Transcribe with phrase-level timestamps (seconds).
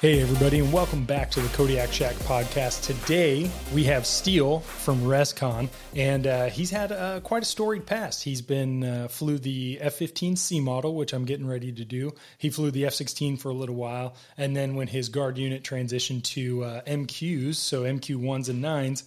[0.00, 2.86] Hey, everybody, and welcome back to the Kodiak Shack podcast.
[2.86, 8.22] Today, we have Steel from ResCon, and uh, he's had uh, quite a storied past.
[8.22, 12.12] He's been uh, flew the F 15C model, which I'm getting ready to do.
[12.38, 15.64] He flew the F 16 for a little while, and then when his guard unit
[15.64, 19.02] transitioned to uh, MQs, so MQ 1s and 9s.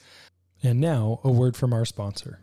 [0.61, 2.39] And now, a word from our sponsor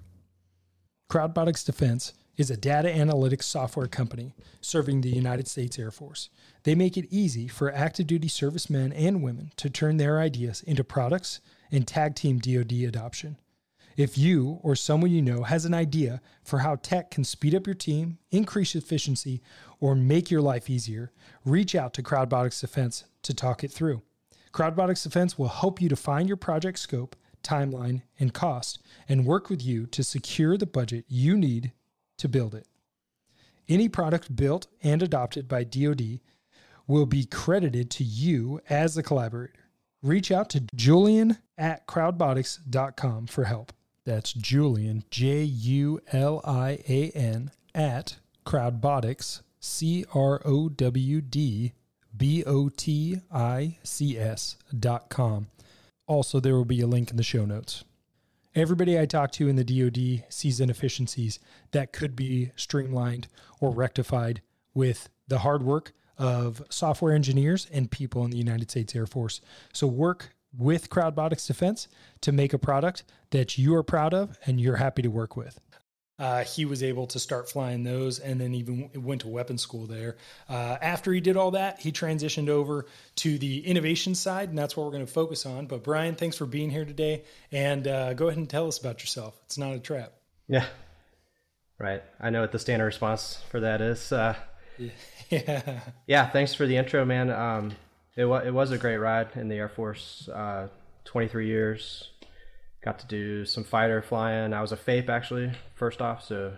[1.10, 6.30] Crowdbotics Defense is a data analytics software company serving the United States Air Force.
[6.62, 10.84] They make it easy for active duty servicemen and women to turn their ideas into
[10.84, 13.36] products and tag team DoD adoption.
[13.96, 17.66] If you or someone you know has an idea for how tech can speed up
[17.66, 19.42] your team, increase efficiency,
[19.80, 21.10] or make your life easier,
[21.44, 24.02] reach out to Crowdbotics Defense to talk it through.
[24.52, 28.78] Crowdbotics Defense will help you define your project scope, timeline, and cost,
[29.08, 31.72] and work with you to secure the budget you need
[32.18, 32.66] to build it.
[33.68, 36.20] Any product built and adopted by DoD
[36.86, 39.52] will be credited to you as a collaborator.
[40.02, 43.72] Reach out to Julian at crowdbotics.com for help.
[44.04, 48.16] That's Julian, J U L I A N, at
[48.46, 51.74] crowdbotics, C R O W D
[52.16, 55.48] B O T I C S dot com.
[56.06, 57.84] Also, there will be a link in the show notes.
[58.54, 61.38] Everybody I talk to in the DoD sees inefficiencies
[61.72, 63.28] that could be streamlined
[63.60, 64.40] or rectified
[64.74, 69.40] with the hard work of software engineers and people in the United States Air Force.
[69.72, 71.88] So work with Crowdbotics Defense
[72.22, 75.60] to make a product that you are proud of and you're happy to work with.
[76.18, 79.86] Uh, he was able to start flying those and then even went to weapons school
[79.86, 80.16] there.
[80.48, 82.86] Uh, after he did all that, he transitioned over
[83.16, 85.66] to the innovation side, and that's what we're going to focus on.
[85.66, 87.24] But Brian, thanks for being here today.
[87.52, 89.38] And uh, go ahead and tell us about yourself.
[89.46, 90.12] It's not a trap.
[90.48, 90.66] Yeah.
[91.78, 92.02] Right.
[92.20, 94.10] I know what the standard response for that is.
[94.10, 94.34] Uh,
[95.30, 95.80] yeah.
[96.06, 96.28] Yeah.
[96.30, 97.30] Thanks for the intro, man.
[97.30, 97.72] Um,
[98.16, 100.28] it, wa- it was a great ride in the Air Force.
[100.28, 100.68] Uh,
[101.04, 102.10] 23 years,
[102.82, 104.52] got to do some fighter flying.
[104.52, 106.56] I was a FAIP actually, first off, so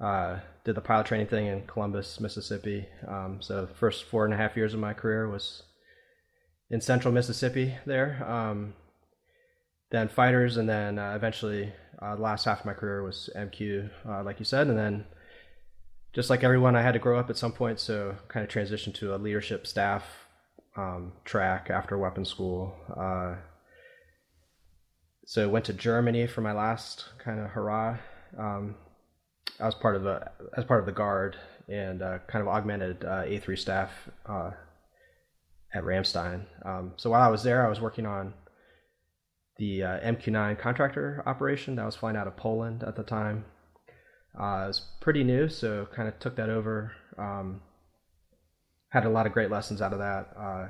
[0.00, 2.86] uh, did the pilot training thing in Columbus, Mississippi.
[3.06, 5.62] Um, so the first four and a half years of my career was
[6.70, 8.24] in central Mississippi there.
[8.28, 8.74] Um,
[9.90, 13.90] then fighters, and then uh, eventually uh, the last half of my career was MQ,
[14.08, 15.06] uh, like you said, and then
[16.12, 18.94] just like everyone, I had to grow up at some point, so kind of transitioned
[18.96, 20.04] to a leadership staff
[20.76, 22.74] um, track after weapons school.
[25.28, 27.98] So went to Germany for my last kind of hurrah.
[28.38, 28.76] Um,
[29.60, 30.22] I was part of the
[30.56, 31.36] as part of the guard
[31.68, 33.90] and uh, kind of augmented uh, A3 staff
[34.24, 34.52] uh,
[35.74, 36.46] at Ramstein.
[36.64, 38.32] Um, so while I was there, I was working on
[39.58, 43.44] the uh, MQ9 contractor operation that was flying out of Poland at the time.
[44.34, 46.92] Uh, it was pretty new, so kind of took that over.
[47.18, 47.60] Um,
[48.88, 50.68] had a lot of great lessons out of that, uh,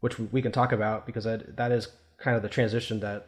[0.00, 1.88] which we can talk about because I, that is
[2.18, 3.26] kind of the transition that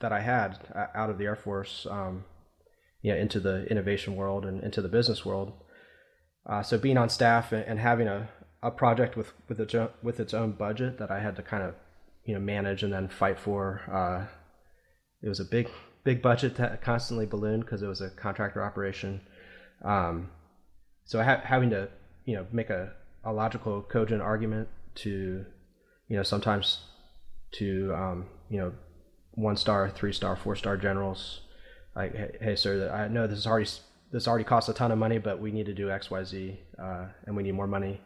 [0.00, 0.58] that I had
[0.94, 2.24] out of the Air Force, um,
[3.02, 5.52] you know, into the innovation world and into the business world.
[6.46, 8.28] Uh, so being on staff and, and, having a,
[8.62, 11.62] a project with with its own, with its own budget that I had to kind
[11.62, 11.74] of
[12.24, 13.82] you know manage and then fight for.
[13.92, 14.26] Uh,
[15.22, 15.68] it was a big
[16.04, 19.20] big budget that constantly ballooned because it was a contractor operation.
[19.84, 20.30] Um,
[21.04, 21.88] so ha- having to
[22.24, 22.92] you know make a,
[23.24, 25.44] a logical cogent argument to
[26.08, 26.80] you know sometimes
[27.52, 28.72] to um, you know
[29.38, 31.40] one star, three star, four star generals.
[31.94, 33.70] Like, hey, hey, sir, I know this is already
[34.10, 36.60] this already costs a ton of money, but we need to do X, Y, Z,
[36.82, 38.00] uh, and we need more money.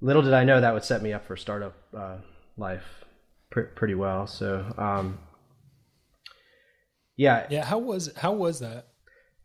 [0.00, 2.18] Little did I know that would set me up for startup uh,
[2.56, 2.84] life
[3.50, 4.26] pr- pretty well.
[4.26, 5.18] So, um,
[7.16, 7.64] yeah, yeah.
[7.64, 8.88] How was how was that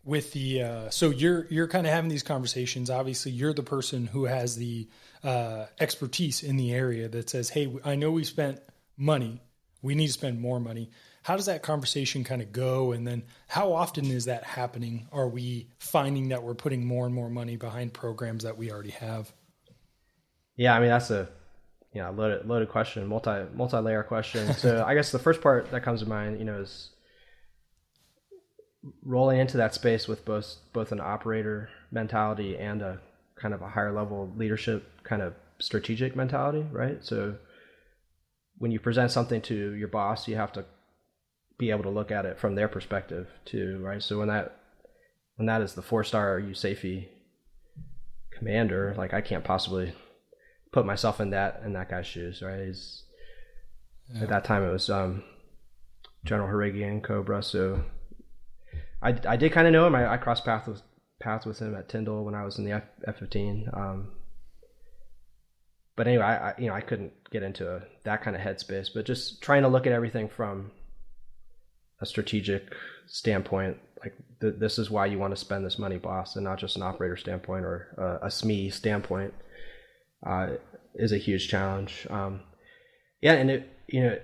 [0.03, 0.61] with the?
[0.61, 2.91] Uh, so you're you're kind of having these conversations.
[2.91, 4.89] Obviously, you're the person who has the
[5.23, 8.59] uh, expertise in the area that says, "Hey, I know we spent
[8.95, 9.41] money
[9.83, 10.89] we need to spend more money.
[11.21, 12.93] How does that conversation kind of go?
[12.93, 15.07] And then how often is that happening?
[15.11, 18.91] Are we finding that we're putting more and more money behind programs that we already
[18.91, 19.31] have?
[20.55, 21.29] Yeah, I mean that's a
[21.93, 24.53] yeah, loaded loaded question, multi multi layer question.
[24.53, 26.89] So I guess the first part that comes to mind, you know, is
[29.03, 32.99] rolling into that space with both both an operator mentality and a
[33.35, 37.03] kind of a higher level leadership kind of strategic mentality, right?
[37.03, 37.35] So
[38.63, 40.63] when you present something to your boss, you have to
[41.57, 44.01] be able to look at it from their perspective too, right?
[44.01, 44.57] So when that
[45.35, 47.09] when that is the four star USAFE
[48.31, 49.91] commander, like I can't possibly
[50.71, 52.67] put myself in that in that guy's shoes, right?
[52.67, 53.03] He's,
[54.13, 54.23] yeah.
[54.23, 55.25] At that time, it was um,
[56.23, 57.43] General Harrigian Cobra.
[57.43, 57.83] So
[59.01, 59.95] I, I did kind of know him.
[59.95, 60.81] I, I crossed paths with
[61.19, 63.69] paths with him at Tyndall when I was in the F F fifteen.
[63.73, 64.13] Um,
[65.95, 68.87] but anyway, I, I, you know I couldn't get into a, that kind of headspace.
[68.93, 70.71] But just trying to look at everything from
[72.01, 72.73] a strategic
[73.07, 76.59] standpoint, like th- this is why you want to spend this money, boss, and not
[76.59, 79.33] just an operator standpoint or a, a SME standpoint
[80.25, 80.49] uh,
[80.95, 82.07] is a huge challenge.
[82.09, 82.41] Um,
[83.21, 84.17] yeah, and it you know,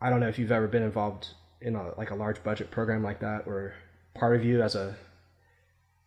[0.00, 1.28] I don't know if you've ever been involved
[1.60, 3.74] in a like a large budget program like that, where
[4.14, 4.96] part of you as a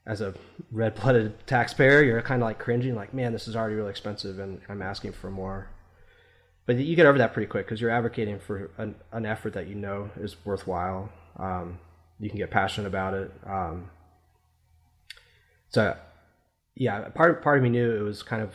[0.07, 0.33] as a
[0.71, 4.39] red blooded taxpayer, you're kind of like cringing, like, man, this is already really expensive,
[4.39, 5.69] and I'm asking for more.
[6.65, 9.67] But you get over that pretty quick because you're advocating for an, an, effort that
[9.67, 11.09] you know is worthwhile.
[11.37, 11.79] Um,
[12.19, 13.31] you can get passionate about it.
[13.45, 13.89] Um,
[15.69, 15.95] so
[16.75, 18.53] yeah, part part of me knew it was kind of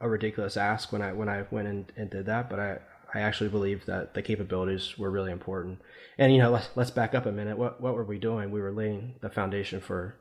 [0.00, 2.78] a ridiculous ask when I when I went and, and did that, but I
[3.14, 5.80] I actually believed that the capabilities were really important.
[6.18, 7.58] And you know, let's let's back up a minute.
[7.58, 8.52] What what were we doing?
[8.52, 10.14] We were laying the foundation for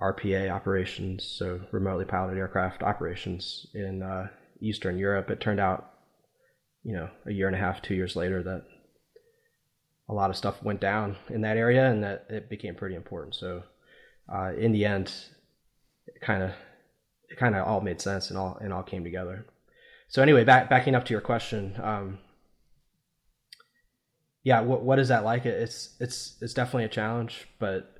[0.00, 4.28] RPA operations, so remotely piloted aircraft operations in uh,
[4.60, 5.30] Eastern Europe.
[5.30, 5.90] It turned out,
[6.82, 8.64] you know, a year and a half, two years later, that
[10.08, 13.34] a lot of stuff went down in that area, and that it became pretty important.
[13.34, 13.62] So,
[14.32, 15.12] uh, in the end,
[16.06, 16.52] it kind of
[17.28, 19.46] it kind of all made sense and all and all came together.
[20.08, 22.18] So anyway, back backing up to your question, um,
[24.42, 25.44] yeah, what what is that like?
[25.44, 27.99] It's it's it's definitely a challenge, but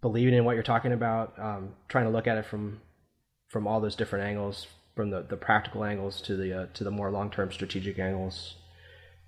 [0.00, 2.80] believing in what you're talking about, um, trying to look at it from
[3.48, 4.66] from all those different angles,
[4.96, 8.56] from the, the practical angles to the uh, to the more long term strategic angles,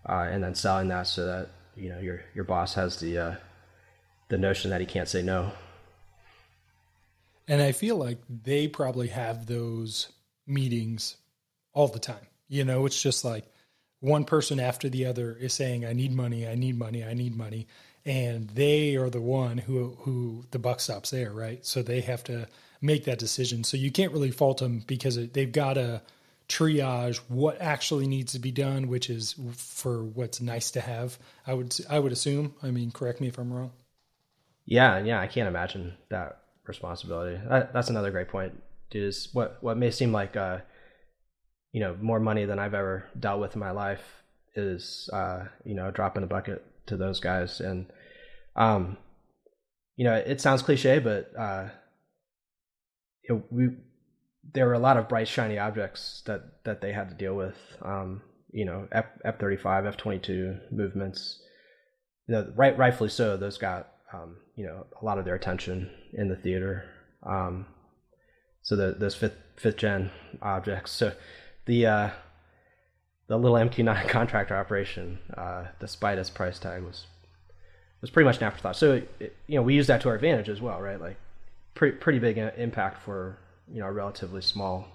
[0.08, 3.34] uh, and then selling that so that you know your your boss has the uh,
[4.28, 5.52] the notion that he can't say no
[7.48, 10.12] and I feel like they probably have those
[10.46, 11.16] meetings
[11.72, 12.26] all the time.
[12.46, 13.46] You know, it's just like
[14.00, 17.34] one person after the other is saying, I need money, I need money, I need
[17.34, 17.66] money.
[18.06, 21.64] And they are the one who who the buck stops there, right?
[21.64, 22.48] So they have to
[22.80, 23.64] make that decision.
[23.64, 26.00] So you can't really fault them because they've got to
[26.48, 31.18] triage what actually needs to be done, which is for what's nice to have.
[31.46, 32.54] I would I would assume.
[32.62, 33.72] I mean, correct me if I'm wrong.
[34.64, 37.40] Yeah, yeah, I can't imagine that responsibility.
[37.48, 38.52] That, that's another great point.
[38.92, 40.58] Is what what may seem like uh,
[41.72, 44.02] you know more money than I've ever dealt with in my life
[44.54, 47.86] is uh, you know dropping a drop in the bucket to those guys, and
[48.56, 48.96] um,
[49.96, 51.68] you know it sounds cliche, but uh,
[53.28, 53.68] know, we
[54.54, 57.56] there were a lot of bright shiny objects that that they had to deal with.
[57.82, 61.40] Um, you know, F F thirty five, F twenty two movements.
[62.26, 63.36] You know, right, rightfully so.
[63.36, 66.84] Those got um, you know a lot of their attention in the theater.
[67.22, 67.66] Um,
[68.62, 70.10] so the those fifth fifth gen
[70.40, 70.92] objects.
[70.92, 71.12] So
[71.66, 72.10] the uh,
[73.28, 77.06] the little MQ9 contractor operation, uh, despite its price tag, was
[78.00, 78.76] was pretty much an afterthought.
[78.76, 81.00] So it, you know we use that to our advantage as well, right?
[81.00, 81.16] Like
[81.74, 83.38] pretty pretty big impact for
[83.72, 84.88] you know a relatively small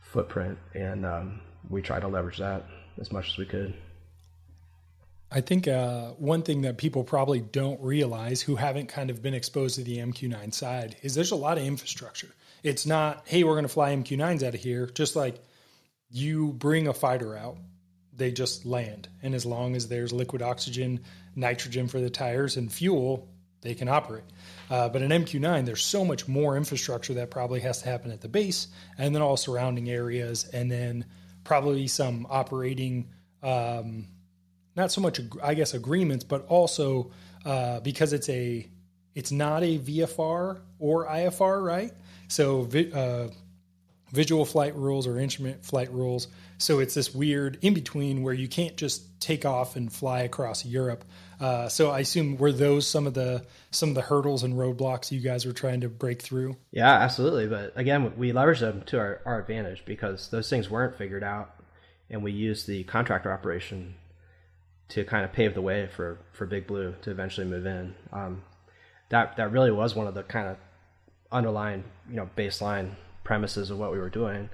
[0.00, 2.64] footprint, and um, we try to leverage that
[2.98, 3.74] as much as we could.
[5.30, 9.34] I think uh, one thing that people probably don't realize who haven't kind of been
[9.34, 12.28] exposed to the MQ9 side is there's a lot of infrastructure.
[12.62, 14.86] It's not, hey, we're going to fly MQ9s out of here.
[14.86, 15.42] Just like
[16.10, 17.56] you bring a fighter out,
[18.12, 19.08] they just land.
[19.22, 21.00] And as long as there's liquid oxygen,
[21.34, 23.28] nitrogen for the tires, and fuel,
[23.60, 24.24] they can operate.
[24.70, 28.20] Uh, but an MQ9, there's so much more infrastructure that probably has to happen at
[28.20, 31.04] the base and then all surrounding areas, and then
[31.44, 33.08] probably some operating.
[33.42, 34.06] Um,
[34.76, 37.10] not so much I guess agreements, but also
[37.44, 38.68] uh, because it's a
[39.14, 41.92] it's not a VFR or IFR, right?
[42.28, 43.28] So uh,
[44.16, 46.28] visual flight rules or instrument flight rules.
[46.56, 50.64] So it's this weird in between where you can't just take off and fly across
[50.64, 51.04] Europe.
[51.38, 55.12] Uh, so I assume were those some of the some of the hurdles and roadblocks
[55.12, 56.56] you guys were trying to break through?
[56.70, 57.46] Yeah, absolutely.
[57.46, 61.54] But again, we leveraged them to our, our advantage because those things weren't figured out,
[62.08, 63.96] and we used the contractor operation
[64.88, 67.94] to kind of pave the way for for Big Blue to eventually move in.
[68.12, 68.42] Um,
[69.10, 70.56] that that really was one of the kind of
[71.30, 72.92] underlying you know baseline
[73.26, 74.48] premises of what we were doing,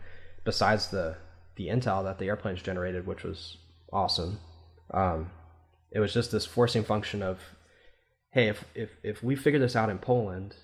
[0.44, 1.16] besides the
[1.56, 3.58] the intel that the airplanes generated, which was
[3.92, 4.40] awesome.
[4.92, 5.30] Um,
[5.90, 7.38] it was just this forcing function of,
[8.32, 10.56] hey, if if if we figure this out in Poland,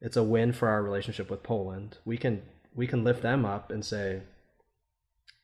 [0.00, 1.98] it's a win for our relationship with Poland.
[2.04, 2.42] We can
[2.74, 4.22] we can lift them up and say,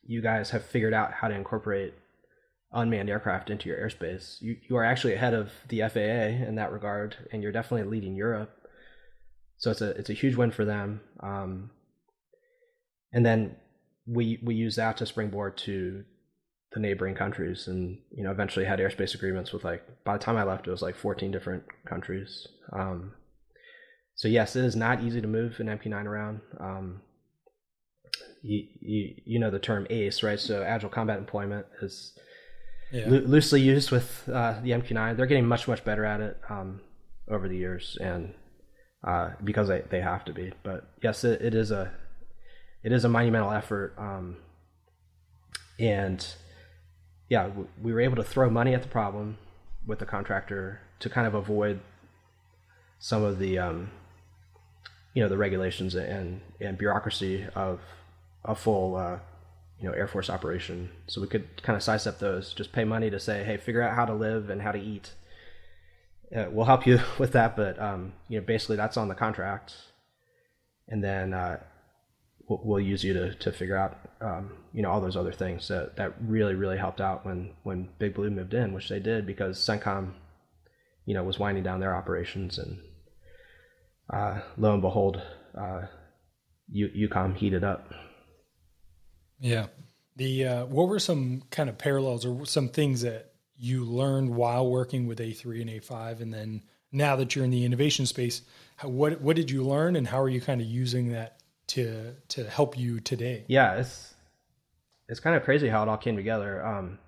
[0.03, 1.93] you guys have figured out how to incorporate
[2.71, 4.41] unmanned aircraft into your airspace.
[4.41, 8.15] You you are actually ahead of the FAA in that regard, and you're definitely leading
[8.15, 8.64] Europe.
[9.57, 11.01] So it's a it's a huge win for them.
[11.21, 11.71] Um,
[13.13, 13.55] and then
[14.05, 16.03] we we use that to springboard to
[16.73, 20.37] the neighboring countries, and you know eventually had airspace agreements with like by the time
[20.37, 22.47] I left it was like 14 different countries.
[22.73, 23.13] Um,
[24.15, 26.41] so yes, it is not easy to move an MQ9 around.
[26.59, 27.01] Um,
[28.41, 30.39] you, you, you know the term ACE, right?
[30.39, 32.17] So agile combat employment is
[32.91, 33.05] yeah.
[33.07, 35.17] lo- loosely used with uh, the MQ9.
[35.17, 36.81] They're getting much much better at it um,
[37.29, 38.33] over the years, and
[39.05, 40.51] uh, because they, they have to be.
[40.63, 41.91] But yes, it, it is a
[42.83, 44.37] it is a monumental effort, um,
[45.79, 46.25] and
[47.29, 47.49] yeah,
[47.81, 49.37] we were able to throw money at the problem
[49.85, 51.79] with the contractor to kind of avoid
[52.99, 53.91] some of the um,
[55.13, 57.79] you know the regulations and and bureaucracy of
[58.43, 59.19] a full uh,
[59.79, 60.89] you know Air Force operation.
[61.07, 62.53] So we could kind of sidestep those.
[62.53, 65.13] Just pay money to say, hey, figure out how to live and how to eat.
[66.33, 69.75] Uh, we'll help you with that, but um, you know basically that's on the contract,
[70.87, 71.59] and then uh,
[72.47, 75.67] we'll, we'll, use you to to figure out um, you know all those other things
[75.67, 79.25] that that really really helped out when when Big Blue moved in, which they did
[79.25, 80.13] because CENTCOM
[81.05, 82.79] you know was winding down their operations and
[84.11, 85.21] uh, lo and behold,
[85.57, 85.81] uh,
[86.71, 87.91] U- EUCOM heated up.
[89.39, 89.67] Yeah.
[90.15, 94.69] The uh, what were some kind of parallels or some things that you learned while
[94.69, 98.41] working with A3 and A5, and then now that you're in the innovation space,
[98.77, 102.13] how, what what did you learn, and how are you kind of using that to
[102.29, 103.45] to help you today?
[103.47, 104.13] Yeah, it's
[105.07, 106.65] it's kind of crazy how it all came together.
[106.65, 106.99] Um,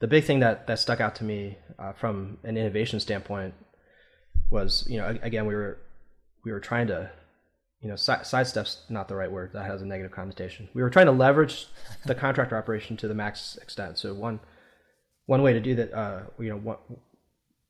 [0.00, 3.54] the big thing that that stuck out to me uh, from an innovation standpoint
[4.50, 5.78] was, you know, again, we were
[6.44, 7.10] we were trying to,
[7.80, 9.52] you know, si- sidestep's not the right word.
[9.52, 10.68] That has a negative connotation.
[10.74, 11.66] We were trying to leverage
[12.06, 13.98] the contractor operation to the max extent.
[13.98, 14.40] So one
[15.30, 16.78] one way to do that, uh, you know, one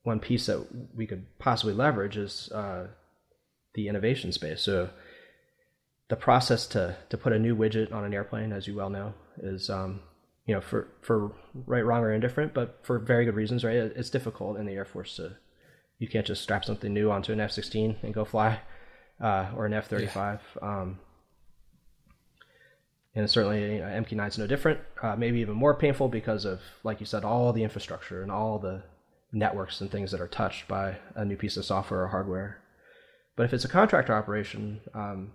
[0.02, 2.86] one piece that we could possibly leverage is uh,
[3.74, 4.62] the innovation space.
[4.62, 4.88] So
[6.08, 9.12] the process to to put a new widget on an airplane, as you well know,
[9.42, 10.00] is um,
[10.46, 11.32] you know for for
[11.66, 13.76] right, wrong, or indifferent, but for very good reasons, right?
[13.76, 15.36] It's difficult in the Air Force to
[15.98, 18.58] you can't just strap something new onto an F-16 and go fly,
[19.22, 20.14] uh, or an F-35.
[20.14, 20.40] Yeah.
[20.62, 20.98] Um,
[23.14, 24.80] and certainly you know, MQ-9 is no different.
[25.02, 28.58] Uh, maybe even more painful because of, like you said, all the infrastructure and all
[28.58, 28.82] the
[29.32, 32.60] networks and things that are touched by a new piece of software or hardware.
[33.36, 35.32] But if it's a contractor operation, um,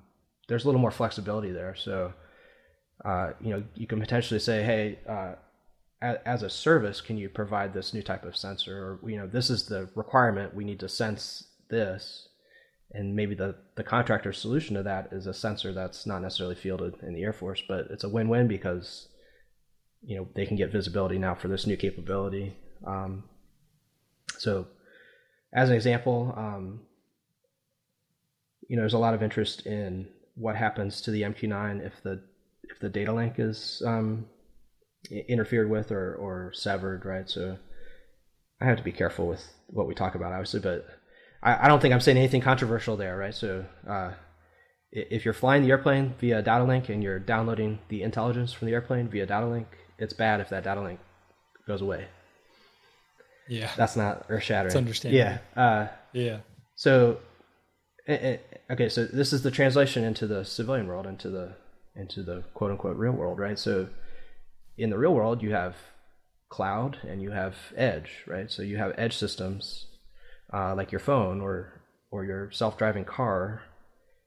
[0.48, 1.76] there's a little more flexibility there.
[1.76, 2.14] So,
[3.04, 5.36] uh, you know, you can potentially say, hey, uh,
[6.02, 9.00] as a service, can you provide this new type of sensor?
[9.04, 10.54] Or, you know, this is the requirement.
[10.54, 12.30] We need to sense this.
[12.92, 16.96] And maybe the, the contractor solution to that is a sensor that's not necessarily fielded
[17.02, 19.10] in the Air Force, but it's a win win because,
[20.04, 22.56] you know, they can get visibility now for this new capability.
[22.86, 23.24] Um,
[24.38, 24.68] so,
[25.54, 26.82] as an example, um,
[28.68, 32.22] you know, there's a lot of interest in what happens to the MQ9 if the
[32.64, 34.26] if the data link is um,
[35.12, 37.30] interfered with or, or severed, right?
[37.30, 37.58] So
[38.60, 40.86] I have to be careful with what we talk about, obviously, but
[41.46, 43.34] I, I don't think I'm saying anything controversial there, right?
[43.34, 44.12] So uh,
[44.92, 48.74] if you're flying the airplane via data link and you're downloading the intelligence from the
[48.74, 49.68] airplane via data link,
[50.00, 51.00] it's bad if that data link
[51.68, 52.08] goes away.
[53.48, 54.68] Yeah, that's not earth shattering.
[54.68, 55.24] It's understandable.
[55.56, 56.40] Yeah, uh, yeah.
[56.74, 57.20] So,
[58.10, 61.56] okay, so this is the translation into the civilian world, into the
[61.96, 63.60] into the quote unquote real world, right?
[63.60, 63.88] So
[64.78, 65.76] in the real world, you have
[66.50, 68.50] cloud and you have edge, right?
[68.50, 69.86] So you have edge systems
[70.56, 71.74] uh, like your phone or
[72.12, 73.64] or your self-driving car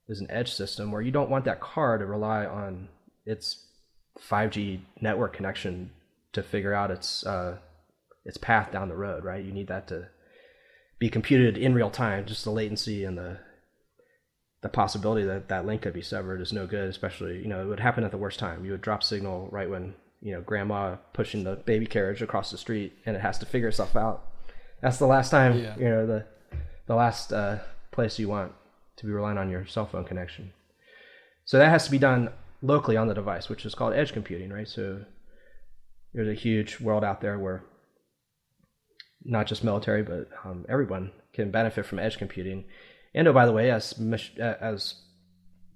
[0.09, 2.89] is an edge system where you don't want that car to rely on
[3.25, 3.65] its
[4.29, 5.91] 5G network connection
[6.33, 7.57] to figure out its uh,
[8.25, 9.45] its path down the road, right?
[9.45, 10.09] You need that to
[10.99, 12.27] be computed in real time.
[12.27, 13.39] Just the latency and the
[14.61, 16.91] the possibility that that link could be severed is no good.
[16.91, 18.65] Especially, you know, it would happen at the worst time.
[18.65, 22.59] You would drop signal right when you know grandma pushing the baby carriage across the
[22.59, 24.25] street and it has to figure itself out
[24.81, 25.77] that's the last time yeah.
[25.79, 26.25] you know the
[26.87, 27.59] the last uh,
[27.91, 28.53] place you want
[28.97, 30.53] to be relying on your cell phone connection
[31.45, 32.31] so that has to be done
[32.63, 35.05] locally on the device which is called edge computing right so
[36.15, 37.63] there's a huge world out there where
[39.25, 42.65] not just military but um, everyone can benefit from edge computing
[43.15, 43.95] and oh by the way as
[44.39, 44.95] as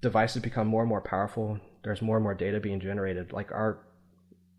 [0.02, 3.32] devices become more and more powerful, there's more and more data being generated.
[3.32, 3.78] Like our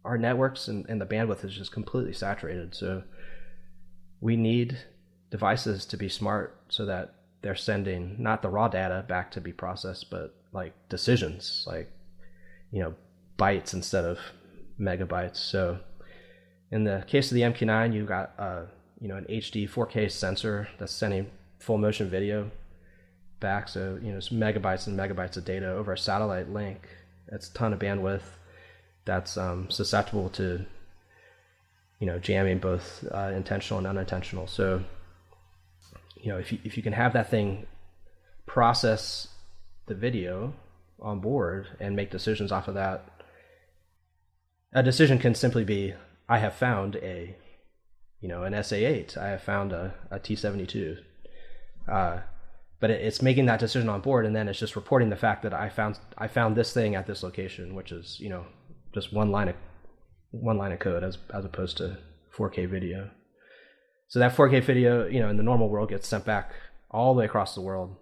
[0.04, 2.74] our networks and, and the bandwidth is just completely saturated.
[2.74, 3.04] So
[4.24, 4.78] we need
[5.32, 9.52] devices to be smart so that they're sending not the raw data back to be
[9.52, 11.92] processed, but like decisions, like
[12.72, 12.96] you know,
[13.38, 14.18] bytes instead of
[14.80, 15.36] megabytes.
[15.36, 15.78] So
[16.72, 18.62] in the case of the MQ9, you've got uh,
[19.02, 22.50] you know an HD 4K sensor that's sending full motion video
[23.42, 23.68] back.
[23.68, 26.88] So you know it's megabytes and megabytes of data over a satellite link.
[27.28, 28.24] That's a ton of bandwidth.
[29.04, 30.66] That's um, susceptible to
[32.04, 34.46] you know jamming, both uh, intentional and unintentional.
[34.46, 34.84] So
[36.18, 37.66] you know if you if you can have that thing
[38.46, 39.30] process
[39.86, 40.54] the video
[41.00, 43.06] on board and make decisions off of that,
[44.74, 45.94] a decision can simply be
[46.28, 47.38] I have found a,
[48.20, 49.16] you know, an SA8.
[49.16, 50.98] I have found a, a T72.
[51.90, 52.20] Uh,
[52.82, 55.44] but it, it's making that decision on board, and then it's just reporting the fact
[55.44, 58.46] that I found I found this thing at this location, which is you know
[58.94, 59.56] just one line of
[60.34, 61.98] one line of code as as opposed to
[62.36, 63.10] 4K video.
[64.08, 66.52] So that 4K video, you know, in the normal world gets sent back
[66.92, 67.96] all the way across the world.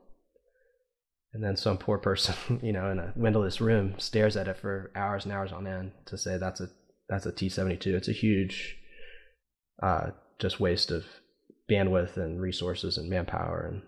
[1.34, 4.92] And then some poor person, you know, in a windowless room stares at it for
[4.96, 6.70] hours and hours on end to say that's a
[7.10, 7.88] that's a T72.
[7.88, 8.78] It's a huge,
[9.84, 11.06] uh, just waste of
[11.70, 13.68] bandwidth and resources and manpower.
[13.70, 13.82] And,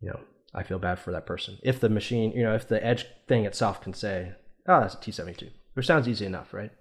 [0.00, 0.20] you know,
[0.54, 1.58] I feel bad for that person.
[1.62, 4.32] If the machine, you know, if the edge thing itself can say,
[4.68, 6.72] oh, that's a T72, which sounds easy enough, right?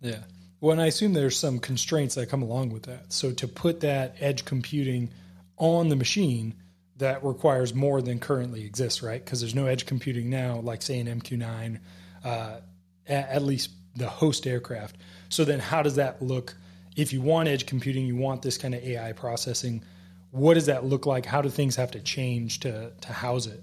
[0.00, 0.20] Yeah.
[0.60, 3.12] Well, and I assume there's some constraints that come along with that.
[3.12, 5.10] So to put that edge computing
[5.56, 6.54] on the machine,
[6.96, 9.24] that requires more than currently exists, right?
[9.24, 11.78] Because there's no edge computing now, like say an MQ9,
[12.24, 12.56] uh,
[13.06, 14.96] at, at least the host aircraft.
[15.28, 16.56] So then how does that look
[16.98, 19.84] if you want edge computing, you want this kind of AI processing,
[20.32, 21.24] what does that look like?
[21.24, 23.62] How do things have to change to to house it?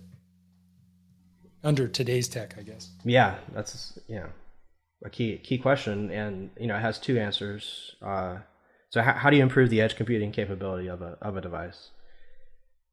[1.61, 2.89] Under today's tech, I guess.
[3.03, 4.27] Yeah, that's yeah.
[5.05, 7.95] A key key question and you know, it has two answers.
[8.01, 8.39] Uh,
[8.89, 11.91] so how, how do you improve the edge computing capability of a of a device?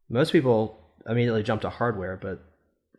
[0.09, 2.43] Most people immediately jump to hardware, but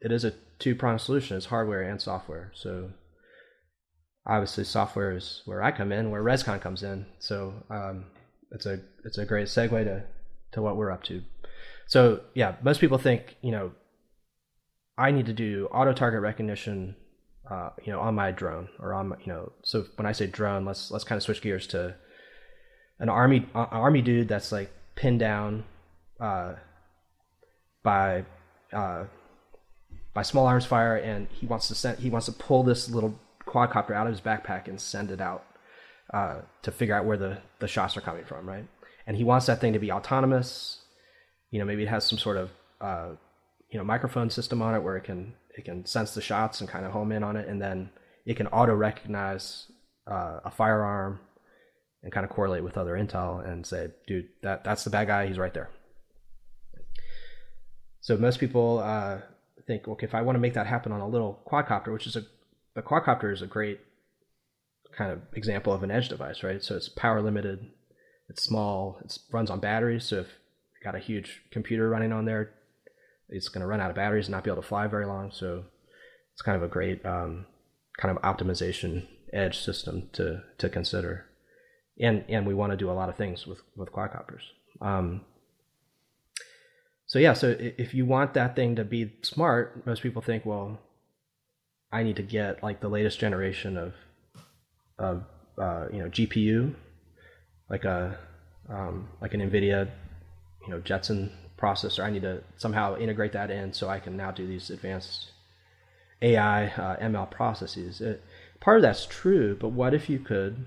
[0.02, 1.38] it is a two pronged solution.
[1.38, 2.52] It's hardware and software.
[2.56, 2.89] So
[4.26, 7.06] obviously software is where I come in, where ResCon comes in.
[7.19, 8.06] So um,
[8.52, 10.04] it's a it's a great segue to
[10.54, 11.21] to what we're up to.
[11.88, 13.71] So yeah, most people think you know
[14.97, 16.95] I need to do auto target recognition,
[17.49, 19.51] uh, you know, on my drone or on my, you know.
[19.63, 21.95] So when I say drone, let's let's kind of switch gears to
[22.99, 25.65] an army uh, army dude that's like pinned down
[26.19, 26.53] uh,
[27.84, 28.25] by
[28.71, 29.06] uh,
[30.13, 33.19] by small arms fire, and he wants to send he wants to pull this little
[33.45, 35.45] quadcopter out of his backpack and send it out
[36.13, 38.65] uh, to figure out where the, the shots are coming from, right?
[39.06, 40.79] And he wants that thing to be autonomous.
[41.51, 43.10] You know, maybe it has some sort of uh,
[43.69, 46.70] you know microphone system on it where it can it can sense the shots and
[46.70, 47.89] kind of home in on it, and then
[48.26, 49.72] it can auto recognize
[50.08, 51.20] uh, a firearm
[52.02, 55.28] and kind of correlate with other intel and say, dude, that that's the bad guy.
[55.28, 55.70] He's right there.
[58.02, 59.20] So most people uh,
[59.66, 62.16] think, okay, if I want to make that happen on a little quadcopter, which is
[62.16, 62.26] a
[62.76, 63.80] a quadcopter is a great
[64.98, 66.62] kind of example of an edge device, right?
[66.62, 67.72] So it's power limited,
[68.30, 70.06] it's small, it runs on batteries.
[70.06, 72.52] So if you got a huge computer running on there,
[73.34, 75.32] it's going to run out of batteries and not be able to fly very long.
[75.32, 75.65] So
[76.34, 77.46] it's kind of a great um,
[77.98, 81.26] kind of optimization edge system to to consider.
[82.00, 84.43] And and we want to do a lot of things with with quadcopters.
[84.82, 85.22] Um,
[87.06, 90.80] so yeah, so if you want that thing to be smart, most people think, well,
[91.91, 93.93] I need to get like the latest generation of
[94.98, 95.24] of
[95.58, 96.74] uh, you know GPU,
[97.69, 98.17] like a
[98.69, 99.89] um, like an NVIDIA,
[100.65, 101.32] you know Jetson
[101.63, 102.04] processor.
[102.04, 105.32] I need to somehow integrate that in so I can now do these advanced
[106.21, 108.02] AI uh, ML processes.
[108.02, 108.21] It,
[108.60, 110.65] part of that's true, but what if you could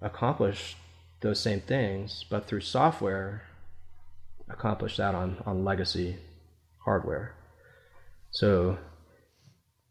[0.00, 0.76] accomplish
[1.20, 3.42] those same things, but through software,
[4.48, 6.18] accomplish that on on legacy
[6.84, 7.34] hardware?
[8.30, 8.78] So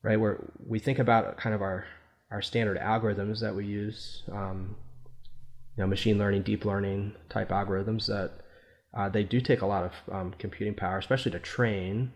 [0.04, 0.20] right?
[0.20, 1.86] Where we think about kind of our
[2.32, 4.76] our standard algorithms that we use, um,
[5.76, 8.32] you know, machine learning, deep learning type algorithms that
[8.94, 12.14] uh, they do take a lot of um, computing power, especially to train.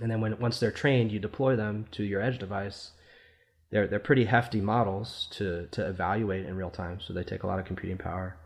[0.00, 2.92] And then when once they're trained, you deploy them to your edge device.
[3.70, 7.46] They're they're pretty hefty models to to evaluate in real time, so they take a
[7.46, 8.36] lot of computing power.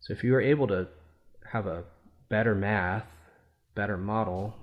[0.00, 0.88] So if you were able to
[1.52, 1.84] have a
[2.28, 3.04] better math,
[3.74, 4.54] better model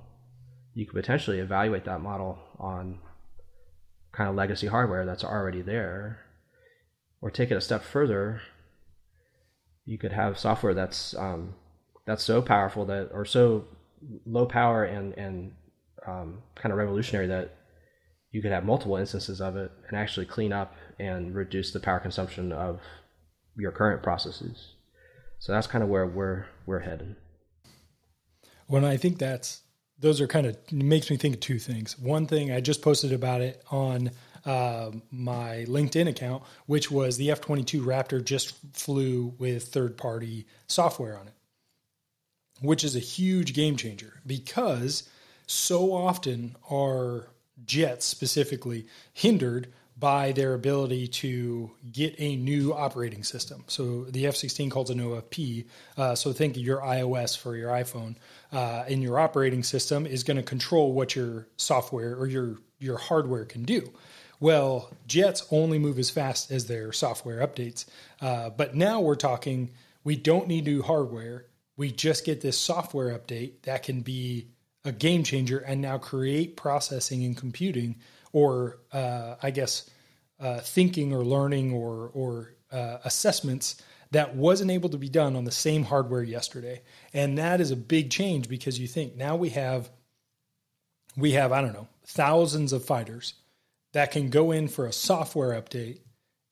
[0.78, 3.00] you could potentially evaluate that model on
[4.12, 6.20] kind of legacy hardware that's already there
[7.20, 8.42] or take it a step further
[9.86, 11.56] you could have software that's um,
[12.08, 13.66] that's so powerful that or so
[14.26, 15.52] low power and and
[16.08, 17.56] um, kind of revolutionary that
[18.32, 22.00] you could have multiple instances of it and actually clean up and reduce the power
[22.00, 22.80] consumption of
[23.58, 24.74] your current processes.
[25.40, 27.16] So that's kind of where we're we're heading.
[28.68, 29.62] Well, I think that's
[30.00, 31.98] those are kind of makes me think of two things.
[32.00, 34.12] One thing I just posted about it on
[34.46, 39.98] uh, my LinkedIn account, which was the F twenty two Raptor just flew with third
[39.98, 41.34] party software on it,
[42.62, 45.08] which is a huge game changer because
[45.46, 47.28] so often are
[47.66, 49.68] jets specifically hindered
[50.00, 53.64] by their ability to get a new operating system.
[53.68, 55.66] So the F 16 calls an OFP.
[55.98, 58.16] Uh, so think your iOS for your iPhone.
[58.52, 62.98] Uh, and your operating system is going to control what your software or your, your
[62.98, 63.92] hardware can do.
[64.40, 67.86] Well, jets only move as fast as their software updates.
[68.22, 69.72] Uh, but now we're talking,
[70.04, 71.46] we don't need new hardware.
[71.78, 74.50] We just get this software update that can be
[74.84, 77.98] a game changer and now create processing and computing
[78.34, 79.90] or uh, I guess
[80.40, 85.44] uh, thinking or learning or or uh, assessments that wasn't able to be done on
[85.44, 86.82] the same hardware yesterday,
[87.14, 89.90] and that is a big change because you think now we have
[91.16, 93.34] we have I don't know thousands of fighters
[93.94, 96.00] that can go in for a software update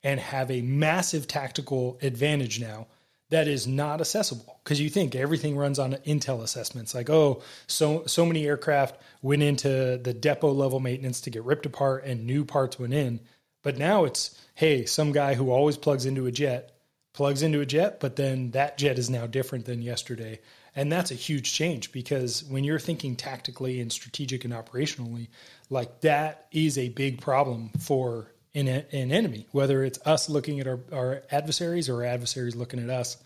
[0.04, 2.88] and have a massive tactical advantage now
[3.30, 4.60] that is not accessible.
[4.64, 9.44] Because you think everything runs on intel assessments like oh so so many aircraft went
[9.44, 13.20] into the depot level maintenance to get ripped apart and new parts went in.
[13.64, 16.72] But now it's hey some guy who always plugs into a jet
[17.14, 20.40] plugs into a jet but then that jet is now different than yesterday.
[20.78, 25.30] And that's a huge change because when you're thinking tactically and strategic and operationally
[25.70, 30.68] like that is a big problem for an, an enemy, whether it's us looking at
[30.68, 33.18] our, our adversaries or our adversaries looking at us,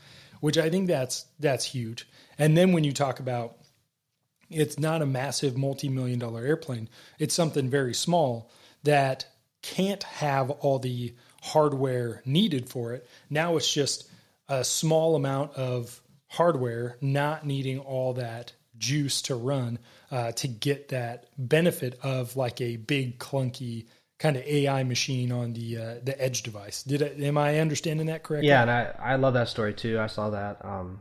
[0.41, 2.07] which I think that's that's huge.
[2.37, 3.55] And then when you talk about
[4.49, 6.89] it's not a massive multi-million dollar airplane,
[7.19, 8.49] it's something very small
[8.83, 9.27] that
[9.61, 13.07] can't have all the hardware needed for it.
[13.29, 14.09] Now it's just
[14.47, 19.77] a small amount of hardware not needing all that juice to run
[20.09, 23.85] uh, to get that benefit of like a big clunky
[24.19, 26.83] kind of AI machine on the uh, the edge device.
[26.83, 28.49] Did I, am I understanding that correctly?
[28.49, 29.99] Yeah, and I, I love that story too.
[29.99, 30.99] I saw that um,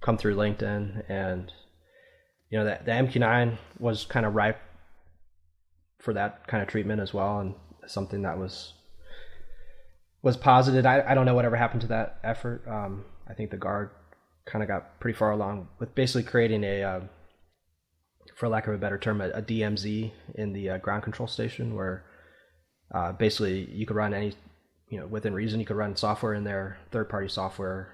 [0.00, 1.52] come through LinkedIn, and
[2.50, 4.60] you know that the MQ9 was kind of ripe
[5.98, 7.54] for that kind of treatment as well, and
[7.86, 8.74] something that was
[10.22, 10.86] was posited.
[10.86, 12.62] I, I don't know whatever happened to that effort.
[12.68, 13.90] Um, I think the guard
[14.46, 17.00] kind of got pretty far along with basically creating a uh,
[18.38, 21.74] for lack of a better term, a, a DMZ in the uh, ground control station,
[21.74, 22.04] where
[22.94, 24.32] uh, basically you could run any,
[24.88, 27.92] you know, within reason, you could run software in there, third-party software,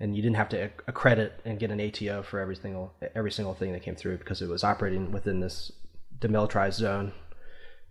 [0.00, 3.52] and you didn't have to accredit and get an ATO for every single every single
[3.52, 5.70] thing that came through because it was operating within this
[6.18, 7.12] demilitarized zone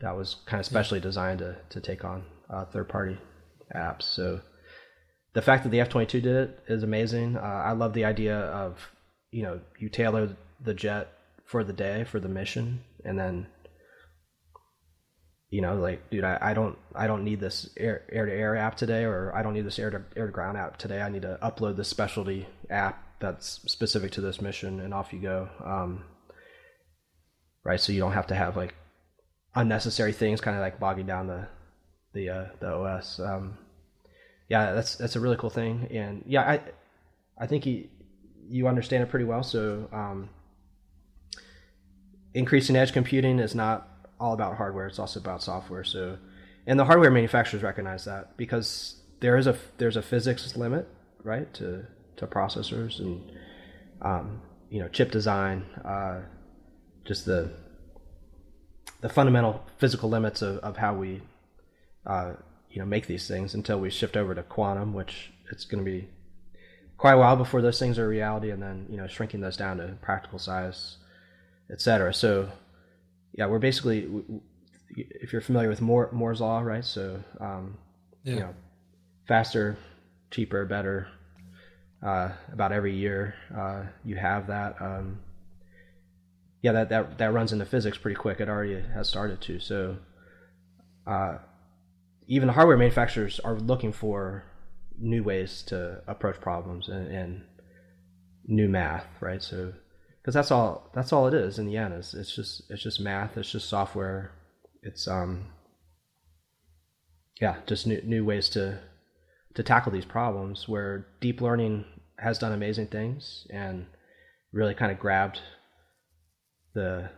[0.01, 3.17] that was kind of specially designed to to take on uh, third-party
[3.75, 4.03] apps.
[4.03, 4.41] So
[5.33, 7.37] the fact that the F-22 did it is amazing.
[7.37, 8.79] Uh, I love the idea of
[9.29, 11.13] you know you tailor the jet
[11.47, 13.47] for the day for the mission and then
[15.49, 18.75] you know like dude I, I don't i don't need this air to air app
[18.75, 21.01] today or i don't need this air to air to ground app today.
[21.01, 25.19] I need to upload this specialty app that's specific to this mission and off you
[25.19, 25.49] go.
[25.65, 26.03] Um,
[27.67, 28.75] right so you don't have to have like
[29.55, 31.47] unnecessary things kind of like bogging down the
[32.13, 33.57] the uh, the os um,
[34.49, 36.61] yeah that's that's a really cool thing and yeah i
[37.37, 37.89] i think you
[38.47, 40.29] you understand it pretty well so um,
[42.37, 45.83] increasing edge computing is not all about hardware; it's also about software.
[45.83, 46.17] So,
[46.65, 50.87] and the hardware manufacturers recognize that because there is a there's a physics limit,
[51.23, 51.85] right, to
[52.17, 53.31] to processors and
[54.01, 56.21] um, you know chip design, uh,
[57.05, 57.51] just the
[59.01, 61.21] the fundamental physical limits of, of how we
[62.05, 62.33] uh,
[62.69, 65.89] you know make these things until we shift over to quantum, which it's going to
[65.89, 66.07] be
[66.97, 69.77] quite a while before those things are reality, and then you know shrinking those down
[69.77, 70.97] to practical size
[71.71, 72.13] etc.
[72.13, 72.49] So,
[73.33, 74.09] yeah, we're basically,
[74.95, 76.83] if you're familiar with Moore, Moore's law, right?
[76.83, 77.77] So, um,
[78.23, 78.33] yeah.
[78.33, 78.55] you know,
[79.27, 79.77] faster,
[80.31, 81.07] cheaper, better.
[82.03, 84.75] Uh, about every year, uh, you have that.
[84.79, 85.19] Um,
[86.61, 88.39] yeah, that, that that runs into physics pretty quick.
[88.39, 89.59] It already has started to.
[89.59, 89.97] So,
[91.07, 91.37] uh,
[92.27, 94.43] even hardware manufacturers are looking for
[94.99, 97.41] new ways to approach problems and, and
[98.45, 99.41] new math, right?
[99.41, 99.73] So
[100.27, 102.99] because that's all that's all it is in the end is it's just it's just
[102.99, 104.29] math it's just software
[104.83, 105.45] it's um
[107.39, 108.77] yeah just new, new ways to
[109.55, 111.85] to tackle these problems where deep learning
[112.19, 113.85] has done amazing things and
[114.51, 115.39] really kind of grabbed
[116.73, 117.09] the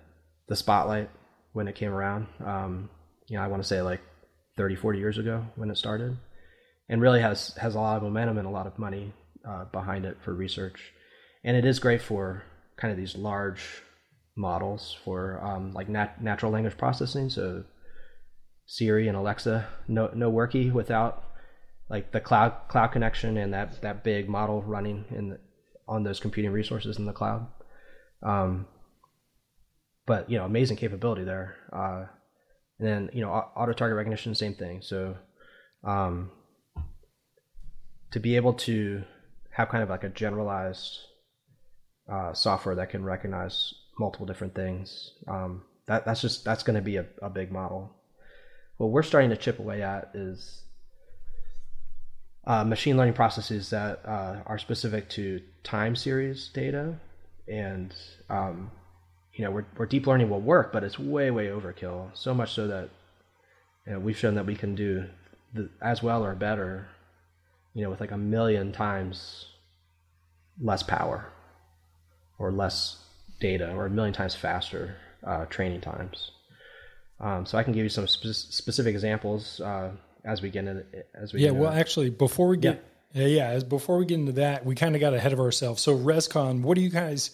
[0.47, 1.09] the spotlight
[1.53, 2.27] when it came around.
[2.45, 2.91] Um,
[3.27, 4.01] you know, I want to say like
[4.55, 6.15] 30, 40 years ago when it started,
[6.87, 9.13] and really has has a lot of momentum and a lot of money
[9.47, 10.93] uh, behind it for research,
[11.43, 12.43] and it is great for
[12.79, 13.83] kind of these large
[14.35, 17.29] models for um, like nat- natural language processing.
[17.29, 17.65] So
[18.65, 21.23] Siri and Alexa no no worky without
[21.89, 25.39] like the cloud cloud connection and that that big model running in the,
[25.87, 27.47] on those computing resources in the cloud.
[28.23, 28.67] Um,
[30.05, 31.55] but you know, amazing capability there.
[31.73, 32.05] Uh,
[32.79, 34.81] and then you know, auto target recognition, same thing.
[34.81, 35.17] So
[35.83, 36.31] um,
[38.11, 39.03] to be able to
[39.51, 40.99] have kind of like a generalized
[42.09, 46.81] uh, software that can recognize multiple different things, um, that that's just that's going to
[46.81, 47.93] be a, a big model.
[48.77, 50.61] What we're starting to chip away at is
[52.47, 56.95] uh, machine learning processes that uh, are specific to time series data,
[57.47, 57.93] and
[58.29, 58.71] um,
[59.33, 62.09] you know, where, deep learning will work, but it's way way overkill.
[62.13, 62.89] So much so that
[63.85, 65.05] you know, we've shown that we can do
[65.53, 66.87] the, as well or better,
[67.73, 69.45] you know, with like a million times
[70.61, 71.31] less power
[72.39, 72.97] or less
[73.39, 76.31] data or a million times faster uh, training times.
[77.19, 79.59] Um, so I can give you some spe- specific examples.
[79.59, 79.91] Uh,
[80.25, 83.63] as we get into as we yeah well actually before we get yeah, yeah as
[83.63, 86.75] before we get into that we kind of got ahead of ourselves so rescon what
[86.75, 87.31] do you guys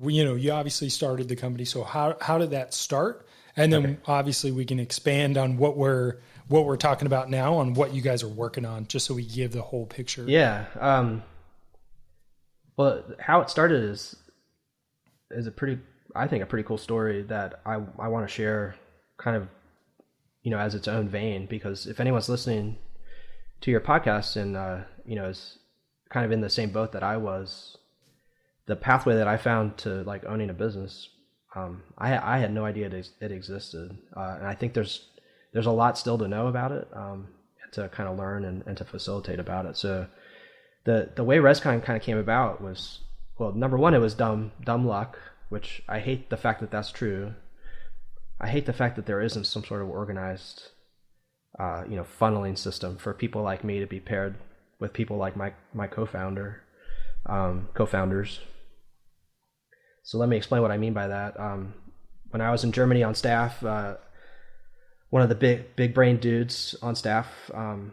[0.00, 3.84] you know you obviously started the company so how how did that start and then
[3.84, 3.98] okay.
[4.06, 6.16] obviously we can expand on what we're
[6.46, 9.24] what we're talking about now on what you guys are working on just so we
[9.24, 11.22] give the whole picture yeah um
[12.76, 14.14] well how it started is
[15.30, 15.78] is a pretty
[16.16, 18.74] i think a pretty cool story that i i want to share
[19.18, 19.48] kind of
[20.48, 21.46] you know, as its own vein.
[21.46, 22.78] Because if anyone's listening
[23.60, 25.58] to your podcast and uh, you know is
[26.10, 27.76] kind of in the same boat that I was,
[28.66, 31.08] the pathway that I found to like owning a business,
[31.54, 35.08] um, I I had no idea it, it existed, uh, and I think there's
[35.52, 37.28] there's a lot still to know about it, um,
[37.72, 39.76] to kind of learn and, and to facilitate about it.
[39.76, 40.06] So
[40.84, 43.00] the the way ResCon kind of came about was
[43.38, 46.90] well, number one, it was dumb dumb luck, which I hate the fact that that's
[46.90, 47.34] true.
[48.40, 50.70] I hate the fact that there isn't some sort of organized,
[51.58, 54.36] uh, you know, funneling system for people like me to be paired
[54.80, 56.62] with people like my my co-founder,
[57.26, 58.40] um, co-founders.
[60.02, 61.38] So let me explain what I mean by that.
[61.38, 61.74] Um,
[62.30, 63.96] when I was in Germany on staff, uh,
[65.10, 67.92] one of the big big brain dudes on staff um,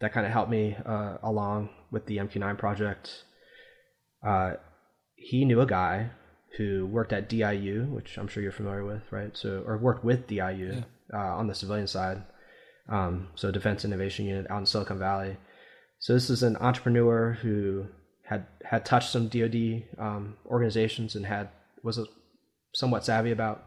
[0.00, 3.24] that kind of helped me uh, along with the MQ9 project.
[4.26, 4.54] Uh,
[5.16, 6.10] he knew a guy
[6.56, 9.36] who worked at DIU, which I'm sure you're familiar with, right?
[9.36, 10.82] So, or worked with DIU yeah.
[11.12, 12.22] uh, on the civilian side.
[12.88, 15.36] Um, so, Defense Innovation Unit out in Silicon Valley.
[15.98, 17.86] So, this is an entrepreneur who
[18.24, 21.48] had had touched some DoD um, organizations and had
[21.82, 22.06] was a,
[22.74, 23.64] somewhat savvy about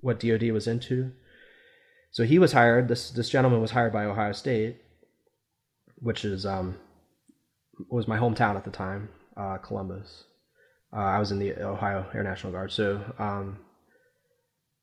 [0.00, 1.12] what DoD was into.
[2.12, 2.88] So he was hired.
[2.88, 4.76] This this gentleman was hired by Ohio State,
[5.96, 6.76] which is um,
[7.88, 10.24] was my hometown at the time, uh, Columbus.
[10.92, 13.58] Uh, I was in the Ohio Air National Guard, so um,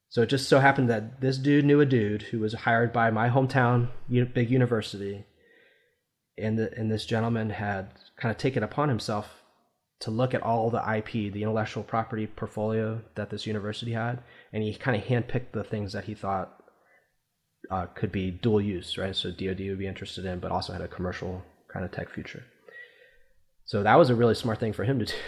[0.09, 3.11] so it just so happened that this dude knew a dude who was hired by
[3.11, 3.89] my hometown
[4.33, 5.25] big university,
[6.37, 9.43] and the, and this gentleman had kind of taken upon himself
[9.99, 14.21] to look at all the IP, the intellectual property portfolio that this university had,
[14.53, 16.63] and he kind of handpicked the things that he thought
[17.71, 19.15] uh, could be dual use, right?
[19.15, 22.45] So DoD would be interested in, but also had a commercial kind of tech future.
[23.67, 25.13] So that was a really smart thing for him to do.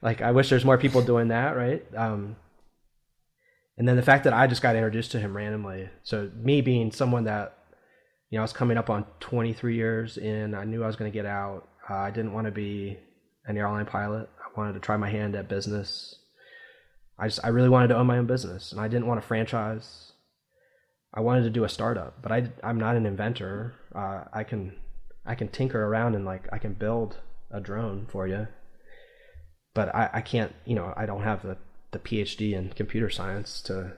[0.00, 1.82] Like I wish there's more people doing that, right?
[1.96, 2.36] Um,
[3.76, 5.88] and then the fact that I just got introduced to him randomly.
[6.04, 7.58] So me being someone that,
[8.30, 11.10] you know, I was coming up on 23 years and I knew I was going
[11.10, 11.68] to get out.
[11.90, 12.96] Uh, I didn't want to be
[13.46, 14.28] an airline pilot.
[14.38, 16.14] I wanted to try my hand at business.
[17.18, 19.26] I just I really wanted to own my own business and I didn't want a
[19.26, 20.12] franchise.
[21.12, 23.74] I wanted to do a startup, but I I'm not an inventor.
[23.92, 24.76] Uh, I can
[25.26, 27.18] I can tinker around and like I can build
[27.50, 28.46] a drone for you
[29.78, 31.56] but I, I can't, you know, I don't have the,
[31.92, 33.92] the PhD in computer science to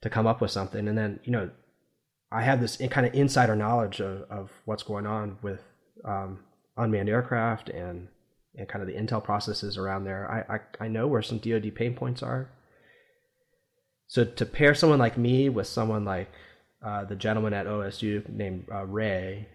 [0.00, 0.88] to come up with something.
[0.88, 1.50] And then, you know,
[2.32, 5.60] I have this kind of insider knowledge of, of what's going on with
[6.06, 6.40] um,
[6.78, 8.08] unmanned aircraft and
[8.54, 10.30] and kind of the intel processes around there.
[10.30, 12.48] I, I, I know where some DoD pain points are.
[14.06, 16.30] So to pair someone like me with someone like
[16.82, 19.48] uh, the gentleman at OSU named uh, Ray,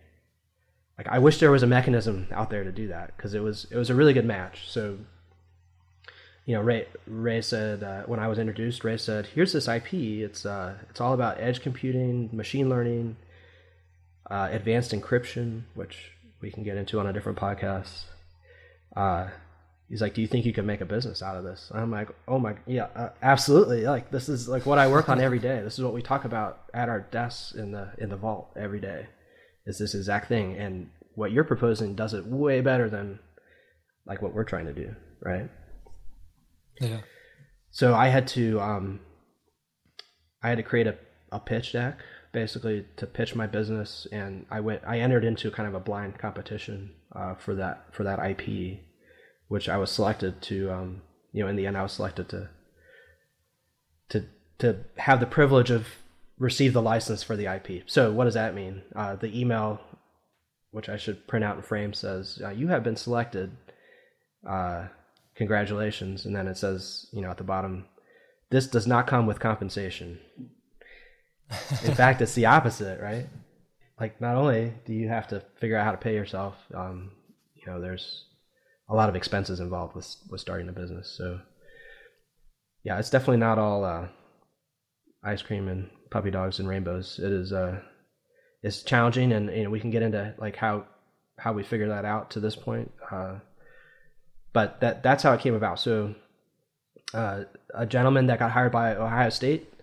[0.99, 3.65] like I wish there was a mechanism out there to do that because it was
[3.71, 4.69] it was a really good match.
[4.69, 4.97] So
[6.45, 9.93] you know, Ray Ray said uh, when I was introduced, Ray said, "Here's this IP.
[9.93, 13.15] It's uh, it's all about edge computing, machine learning,
[14.29, 18.03] uh, advanced encryption, which we can get into on a different podcast.
[18.93, 19.29] Uh,
[19.87, 22.09] he's like, "Do you think you could make a business out of this?" I'm like,
[22.27, 23.83] "Oh my, yeah, uh, absolutely!
[23.83, 25.61] Like this is like what I work on every day.
[25.61, 28.81] This is what we talk about at our desks in the in the vault every
[28.81, 29.07] day.
[29.69, 30.57] Is this exact thing?
[30.57, 33.19] And what you're proposing does it way better than
[34.05, 35.49] like what we're trying to do, right?"
[36.81, 36.99] Yeah.
[37.71, 38.99] So I had to um,
[40.43, 40.97] I had to create a,
[41.31, 41.99] a pitch deck
[42.31, 46.17] basically to pitch my business, and I went I entered into kind of a blind
[46.17, 48.79] competition uh, for that for that IP
[49.49, 51.01] which I was selected to, um,
[51.33, 52.49] you know, in the end, I was selected to
[54.09, 54.25] to
[54.59, 55.87] to have the privilege of
[56.39, 57.83] receive the license for the IP.
[57.85, 58.81] So what does that mean?
[58.95, 59.79] Uh, the email,
[60.71, 63.55] which I should print out and frame, says uh, you have been selected.
[64.47, 64.87] Uh,
[65.35, 67.85] congratulations, and then it says, you know, at the bottom,
[68.49, 70.19] this does not come with compensation.
[71.83, 73.27] In fact, it's the opposite, right?
[73.99, 77.11] Like, not only do you have to figure out how to pay yourself, um,
[77.53, 78.25] you know, there's
[78.89, 81.13] a lot of expenses involved with with starting a business.
[81.15, 81.39] So
[82.83, 84.07] yeah, it's definitely not all uh,
[85.23, 87.19] ice cream and puppy dogs and rainbows.
[87.19, 87.81] It is uh,
[88.61, 90.85] it's challenging, and you know, we can get into like how
[91.37, 92.91] how we figure that out to this point.
[93.11, 93.39] Uh,
[94.53, 95.79] but that that's how it came about.
[95.79, 96.15] So
[97.13, 99.73] uh, a gentleman that got hired by Ohio State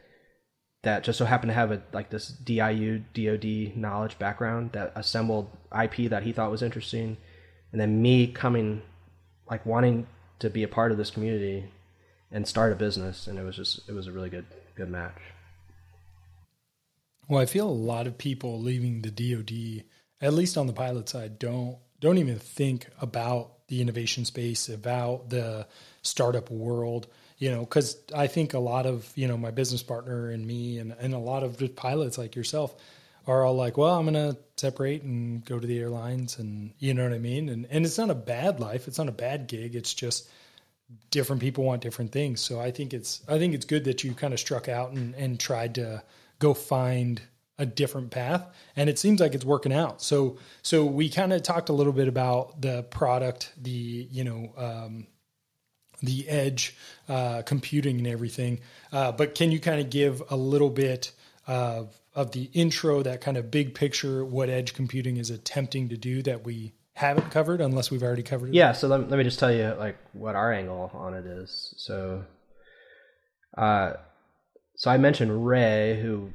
[0.82, 5.50] that just so happened to have a like this DIU DoD knowledge background that assembled
[5.82, 7.16] IP that he thought was interesting,
[7.72, 8.82] and then me coming
[9.50, 10.06] like wanting
[10.38, 11.70] to be a part of this community
[12.30, 15.18] and start a business and it was just it was a really good good match
[17.28, 19.84] well i feel a lot of people leaving the dod
[20.20, 25.30] at least on the pilot side don't don't even think about the innovation space about
[25.30, 25.66] the
[26.02, 27.06] startup world
[27.38, 30.78] you know because i think a lot of you know my business partner and me
[30.78, 32.74] and, and a lot of pilots like yourself
[33.26, 36.94] are all like, well, I'm going to separate and go to the airlines and you
[36.94, 37.48] know what I mean?
[37.48, 38.88] And and it's not a bad life.
[38.88, 39.74] It's not a bad gig.
[39.74, 40.28] It's just
[41.10, 42.40] different people want different things.
[42.40, 45.14] So I think it's I think it's good that you kind of struck out and
[45.14, 46.02] and tried to
[46.38, 47.20] go find
[47.58, 48.46] a different path
[48.76, 50.02] and it seems like it's working out.
[50.02, 54.52] So so we kind of talked a little bit about the product, the you know
[54.56, 55.06] um,
[56.02, 56.76] the edge
[57.08, 58.60] uh, computing and everything.
[58.92, 61.12] Uh, but can you kind of give a little bit
[61.46, 65.96] of of the intro, that kind of big picture, what edge computing is attempting to
[65.98, 68.54] do that we haven't covered, unless we've already covered it.
[68.54, 68.72] Yeah.
[68.72, 71.74] So let, let me just tell you like what our angle on it is.
[71.76, 72.24] So,
[73.56, 73.94] uh,
[74.76, 76.30] so I mentioned Ray, who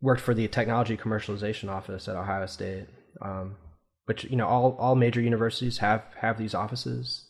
[0.00, 2.86] worked for the technology commercialization office at Ohio State.
[3.22, 3.56] Um,
[4.06, 7.26] which you know all all major universities have have these offices.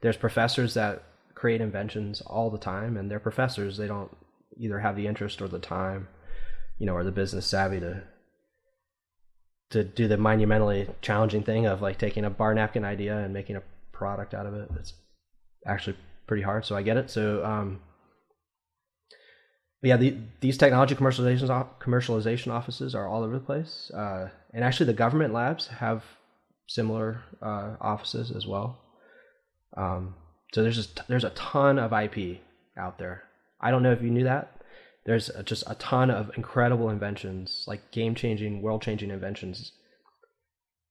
[0.00, 3.76] There's professors that create inventions all the time, and they're professors.
[3.76, 4.10] They don't
[4.56, 6.08] either have the interest or the time
[6.78, 8.02] you know, or the business savvy to
[9.70, 13.56] to do the monumentally challenging thing of like taking a bar napkin idea and making
[13.56, 14.68] a product out of it.
[14.78, 14.94] It's
[15.66, 17.10] actually pretty hard, so I get it.
[17.10, 17.80] So, um,
[19.82, 24.86] yeah, the, these technology commercialization commercialization offices are all over the place, uh, and actually
[24.86, 26.02] the government labs have
[26.66, 28.80] similar uh, offices as well.
[29.76, 30.14] Um,
[30.52, 32.40] so there's just there's a ton of IP
[32.76, 33.22] out there.
[33.60, 34.55] I don't know if you knew that,
[35.06, 39.70] there's just a ton of incredible inventions, like game changing, world changing inventions,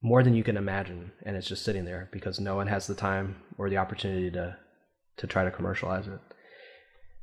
[0.02, 1.12] more than you can imagine.
[1.26, 4.56] And it's just sitting there because no one has the time or the opportunity to,
[5.18, 6.20] to try to commercialize it.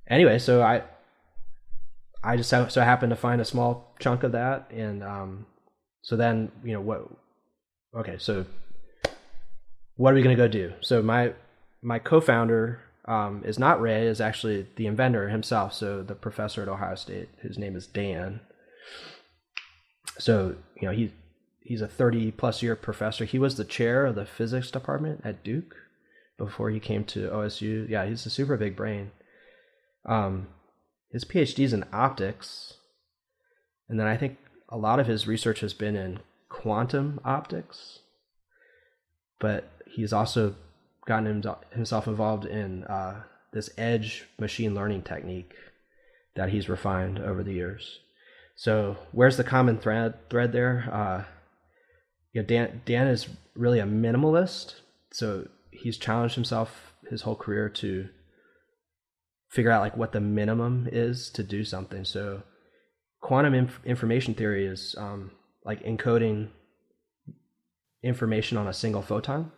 [0.06, 0.82] Anyway, so I,
[2.22, 4.70] I just so, happened to find a small chunk of that.
[4.70, 5.46] And um,
[6.02, 7.08] so then, you know, what,
[7.96, 8.44] okay, so
[9.96, 10.74] what are we going to go do?
[10.82, 11.32] So my,
[11.80, 15.74] my co-founder um, is not Ray, is actually the inventor himself.
[15.74, 18.40] So the professor at Ohio State, whose name is Dan.
[20.18, 21.12] So you know he
[21.62, 23.24] he's a 30 plus year professor.
[23.24, 25.74] He was the chair of the physics department at Duke
[26.38, 27.88] before he came to OSU.
[27.88, 29.10] Yeah, he's a super big brain.
[30.06, 30.48] Um,
[31.10, 32.74] his PhD is in optics,
[33.88, 34.38] and then I think
[34.68, 38.00] a lot of his research has been in quantum optics.
[39.38, 40.54] But he's also
[41.06, 43.22] gotten himself involved in uh,
[43.52, 45.52] this edge machine learning technique
[46.34, 48.00] that he's refined over the years.
[48.54, 50.88] So where's the common thread thread there?
[50.92, 51.24] Uh,
[52.32, 54.76] yeah, Dan Dan is really a minimalist,
[55.12, 58.08] so he's challenged himself his whole career to
[59.50, 62.04] figure out like what the minimum is to do something.
[62.04, 62.42] So
[63.20, 65.32] quantum inf- information theory is um,
[65.64, 66.48] like encoding
[68.02, 69.52] information on a single photon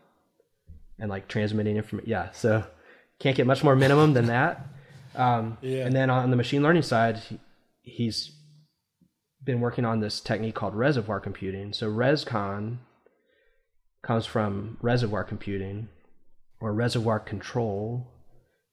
[0.99, 2.11] and like transmitting information.
[2.11, 2.64] Yeah, so
[3.18, 4.66] can't get much more minimum than that.
[5.14, 5.86] Um, yeah.
[5.86, 7.38] And then on the machine learning side, he,
[7.82, 8.32] he's
[9.45, 11.72] been working on this technique called reservoir computing.
[11.72, 12.78] So ResCon
[14.03, 15.88] comes from reservoir computing,
[16.61, 18.12] or reservoir control,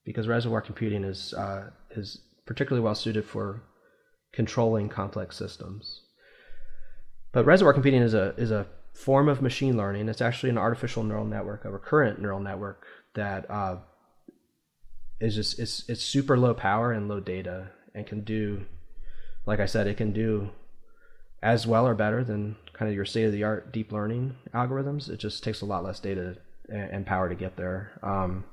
[0.06, 3.64] because reservoir computing is uh, is particularly well suited for
[4.34, 6.02] controlling complex systems.
[7.32, 10.10] But reservoir computing is a is a form of machine learning.
[10.10, 12.86] It's actually an artificial neural network, a recurrent neural network
[13.16, 13.78] that uh,
[15.20, 18.66] is just it's it's super low power and low data and can do,
[19.46, 20.50] like I said, it can do
[21.44, 25.10] as well or better than kind of your state of the art deep learning algorithms.
[25.10, 26.38] It just takes a lot less data
[26.70, 28.00] and, power to get there.
[28.02, 28.46] Um,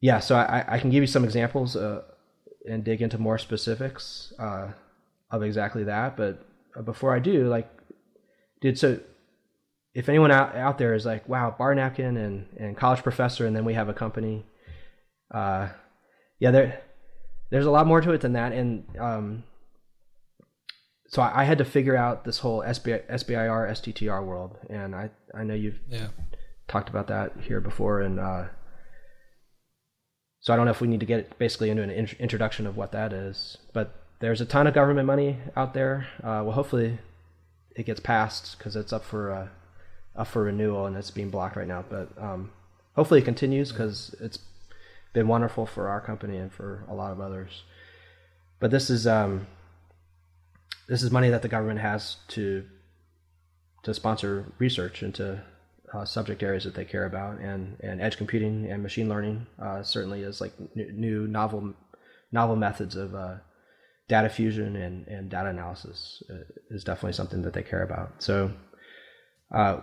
[0.00, 2.02] yeah, so I, I, can give you some examples uh,
[2.68, 4.72] and dig into more specifics uh,
[5.30, 6.16] of exactly that.
[6.16, 6.44] But
[6.84, 7.70] before I do, like,
[8.64, 8.98] dude, so
[9.94, 13.54] if anyone out, out there is like, wow, bar napkin and, and college professor, and
[13.54, 14.46] then we have a company,
[15.32, 15.68] uh,
[16.40, 16.82] yeah, there,
[17.50, 18.52] there's a lot more to it than that.
[18.52, 19.44] And um,
[21.08, 24.56] so I, I, had to figure out this whole SBI, SBIR, STTR world.
[24.70, 26.08] And I, I know you've yeah.
[26.66, 28.00] talked about that here before.
[28.00, 28.46] And uh,
[30.40, 32.78] so I don't know if we need to get basically into an in- introduction of
[32.78, 33.58] what that is.
[33.74, 36.08] But there's a ton of government money out there.
[36.22, 36.98] Uh, well, hopefully
[37.74, 39.48] it gets passed because it's up for uh,
[40.16, 41.84] up for renewal and it's being blocked right now.
[41.88, 42.50] But um,
[42.94, 44.38] hopefully it continues because it's
[45.12, 47.62] been wonderful for our company and for a lot of others.
[48.60, 49.46] But this is um,
[50.88, 52.64] this is money that the government has to
[53.82, 55.42] to sponsor research into
[55.92, 59.82] uh, subject areas that they care about, and and edge computing and machine learning uh,
[59.82, 61.74] certainly is like new, new, novel
[62.32, 63.34] novel methods of uh,
[64.08, 68.22] data fusion and, and data analysis uh, is definitely something that they care about.
[68.22, 68.52] So
[69.54, 69.80] uh,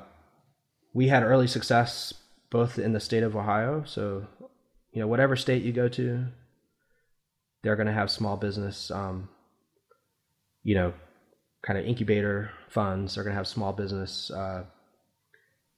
[0.93, 2.13] we had early success
[2.49, 3.84] both in the state of Ohio.
[3.86, 4.28] So
[4.91, 6.26] you know, whatever state you go to,
[7.63, 9.30] they're going to have small business, um,
[10.63, 10.93] you know,
[11.61, 13.15] kind of incubator funds.
[13.15, 14.65] They're going to have small business, uh,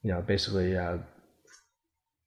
[0.02, 0.98] you know, basically, uh,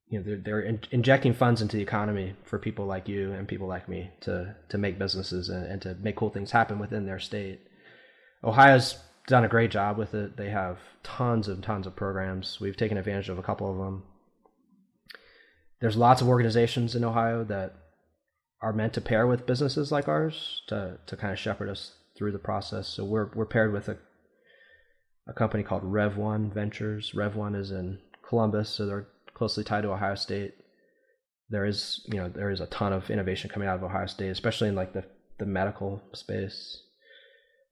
[0.09, 3.47] you know, they're, they're in- injecting funds into the economy for people like you and
[3.47, 7.05] people like me to to make businesses and, and to make cool things happen within
[7.05, 7.61] their state.
[8.43, 8.97] Ohio's
[9.27, 10.37] done a great job with it.
[10.37, 12.59] They have tons and tons of programs.
[12.61, 14.03] We've taken advantage of a couple of them
[15.79, 17.75] there's lots of organizations in Ohio that
[18.61, 22.31] are meant to pair with businesses like ours to to kind of shepherd us through
[22.31, 22.87] the process.
[22.87, 23.97] So we're we're paired with a
[25.27, 27.13] a company called Rev One Ventures.
[27.13, 30.55] Rev One is in Columbus, so they're closely tied to Ohio State.
[31.49, 34.29] There is you know there is a ton of innovation coming out of Ohio State,
[34.29, 35.05] especially in like the
[35.37, 36.81] the medical space.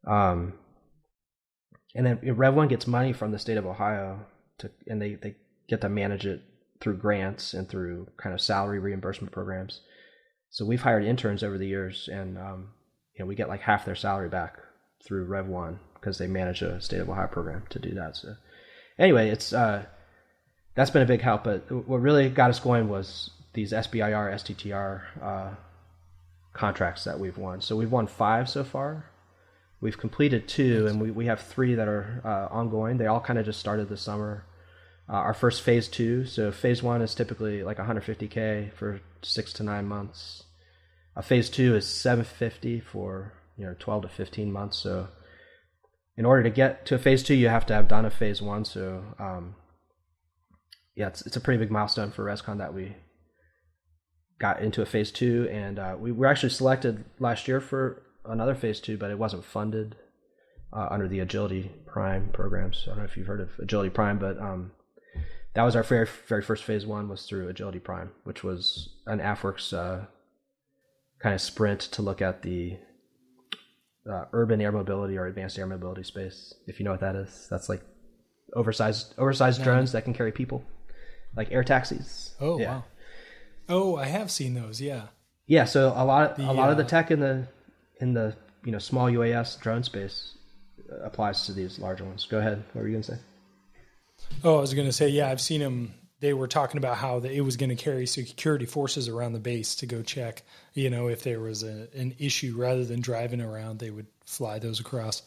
[0.07, 0.53] Um,
[1.95, 4.19] and then Rev One gets money from the state of Ohio
[4.59, 5.35] to, and they they
[5.67, 6.41] get to manage it
[6.79, 9.81] through grants and through kind of salary reimbursement programs.
[10.51, 12.69] So we've hired interns over the years, and um,
[13.17, 14.57] you know we get like half their salary back
[15.03, 18.15] through Rev One because they manage a state of Ohio program to do that.
[18.15, 18.35] So
[18.99, 19.85] anyway, it's uh,
[20.75, 21.43] that's been a big help.
[21.43, 25.55] But what really got us going was these SBIR, STTR uh,
[26.53, 27.61] contracts that we've won.
[27.61, 29.05] So we've won five so far.
[29.81, 32.97] We've completed two, and we, we have three that are uh, ongoing.
[32.97, 34.45] They all kind of just started this summer
[35.07, 36.25] uh, our first phase two.
[36.25, 40.43] So phase one is typically like 150k for six to nine months.
[41.15, 44.77] A phase two is 750 for you know 12 to 15 months.
[44.77, 45.07] So
[46.17, 48.41] in order to get to a phase two, you have to have done a phase
[48.41, 48.65] one.
[48.65, 49.55] So um,
[50.95, 52.95] yeah, it's it's a pretty big milestone for ResCon that we
[54.39, 58.55] got into a phase two, and uh, we were actually selected last year for another
[58.55, 59.95] phase two, but it wasn't funded
[60.73, 62.83] uh, under the Agility Prime programs.
[62.85, 64.71] I don't know if you've heard of Agility Prime, but um,
[65.53, 69.19] that was our very very first phase one was through Agility Prime, which was an
[69.19, 70.05] AFWERX uh,
[71.21, 72.77] kind of sprint to look at the
[74.09, 76.53] uh, urban air mobility or advanced air mobility space.
[76.67, 77.81] If you know what that is, that's like
[78.53, 79.65] oversized oversized no.
[79.65, 80.63] drones that can carry people,
[81.35, 82.33] like air taxis.
[82.39, 82.67] Oh yeah.
[82.75, 82.83] wow!
[83.69, 84.81] Oh, I have seen those.
[84.81, 85.03] Yeah.
[85.47, 85.65] Yeah.
[85.65, 87.47] So a lot of, the, a lot uh, of the uh, tech in the
[87.99, 90.37] in the you know small UAS drone space
[91.03, 92.25] applies to these larger ones.
[92.25, 92.63] Go ahead.
[92.73, 93.17] What were you gonna say?
[94.43, 95.93] Oh, I was going to say, yeah, I've seen them.
[96.19, 99.39] They were talking about how the, it was going to carry security forces around the
[99.39, 103.41] base to go check, you know, if there was a, an issue rather than driving
[103.41, 105.21] around, they would fly those across.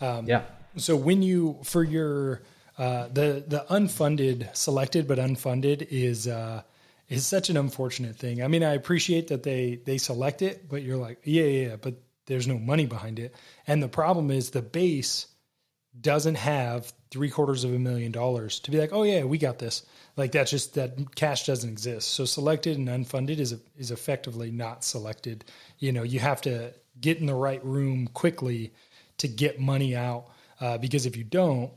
[0.00, 0.42] Um, yeah.
[0.76, 2.42] So when you, for your,
[2.80, 6.62] uh, the, the unfunded, selected but unfunded is, uh,
[7.10, 8.42] is such an unfortunate thing.
[8.42, 11.96] I mean, I appreciate that they, they select it, but you're like, yeah, yeah, but
[12.24, 13.34] there's no money behind it.
[13.66, 15.26] And the problem is the base
[16.00, 19.58] doesn't have three quarters of a million dollars to be like, oh yeah, we got
[19.58, 19.84] this.
[20.16, 22.08] Like that's just that cash doesn't exist.
[22.08, 25.44] So selected and unfunded is is effectively not selected.
[25.80, 28.72] You know, you have to get in the right room quickly
[29.18, 30.28] to get money out
[30.60, 31.72] uh, because if you don't,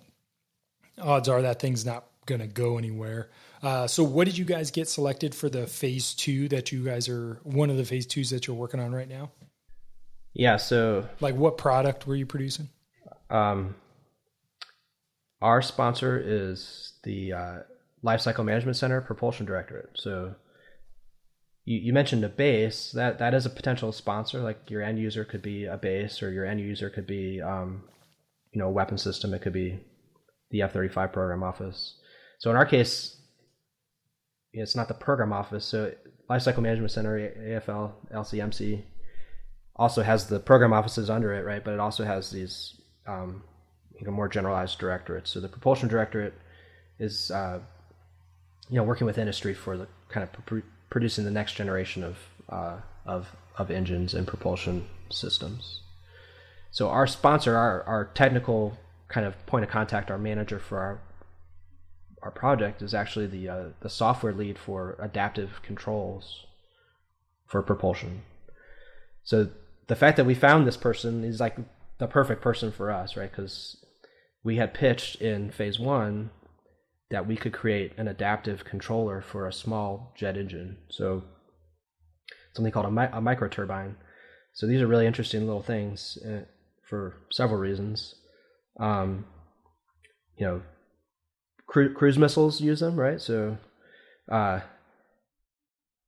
[1.01, 3.29] odds are that thing's not going to go anywhere.
[3.61, 7.07] Uh, so, what did you guys get selected for the phase two that you guys
[7.07, 9.31] are one of the phase twos that you're working on right now?
[10.33, 10.57] Yeah.
[10.57, 12.69] So, like, what product were you producing?
[13.29, 13.75] Um,
[15.41, 17.59] our sponsor is the uh,
[18.03, 19.91] Lifecycle Management Center Propulsion Directorate.
[19.93, 20.35] So,
[21.65, 24.41] you, you mentioned a base that that is a potential sponsor.
[24.41, 27.83] Like your end user could be a base, or your end user could be, um,
[28.51, 29.33] you know, a weapon system.
[29.33, 29.79] It could be
[30.53, 31.95] the F thirty five program office.
[32.37, 33.17] So in our case,
[34.53, 35.65] it's not the program office.
[35.65, 35.91] So
[36.29, 38.83] Lifecycle Management Center, AFL, LCMC,
[39.75, 41.63] also has the program offices under it, right?
[41.63, 43.43] But it also has these um,
[43.99, 45.31] you know more generalized directorates.
[45.31, 46.35] So the propulsion directorate
[46.99, 47.59] is uh,
[48.69, 50.59] you know working with industry for the kind of pr-
[50.91, 52.77] producing the next generation of uh,
[53.07, 55.81] of of engines and propulsion systems.
[56.69, 58.77] So our sponsor, our our technical
[59.13, 61.01] kind of point of contact, our manager for our
[62.23, 66.45] our project is actually the uh, the software lead for adaptive controls
[67.45, 68.23] for propulsion.
[69.23, 69.49] So
[69.87, 71.57] the fact that we found this person is like
[71.99, 73.29] the perfect person for us, right?
[73.29, 73.85] Because
[74.43, 76.31] we had pitched in phase one
[77.11, 80.77] that we could create an adaptive controller for a small jet engine.
[80.89, 81.23] So
[82.53, 83.97] something called a, mi- a micro turbine.
[84.53, 86.45] So these are really interesting little things uh,
[86.81, 88.15] for several reasons.
[88.79, 89.25] Um,
[90.37, 90.61] you know,
[91.67, 93.21] cru- cruise missiles use them, right?
[93.21, 93.57] So
[94.31, 94.61] uh,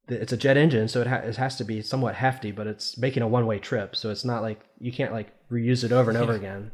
[0.07, 2.97] it's a jet engine, so it, ha- it has to be somewhat hefty, but it's
[2.97, 6.09] making a one way trip, so it's not like you can't like reuse it over
[6.09, 6.71] and over again.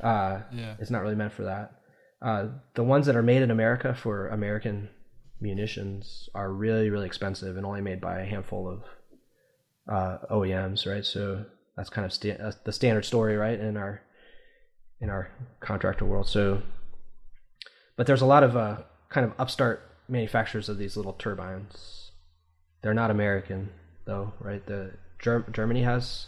[0.00, 0.76] Uh, yeah.
[0.78, 1.72] It's not really meant for that.
[2.22, 4.88] Uh, the ones that are made in America for American
[5.40, 8.82] munitions are really really expensive and only made by a handful of
[9.90, 11.04] uh, OEMs, right?
[11.04, 11.44] So
[11.76, 14.02] that's kind of sta- the standard story, right, in our
[15.00, 15.30] in our
[15.60, 16.28] contractor world.
[16.28, 16.62] So,
[17.96, 18.78] but there's a lot of uh,
[19.08, 22.10] kind of upstart manufacturers of these little turbines.
[22.82, 23.70] They're not American
[24.04, 24.64] though, right?
[24.66, 26.26] The Ger- Germany has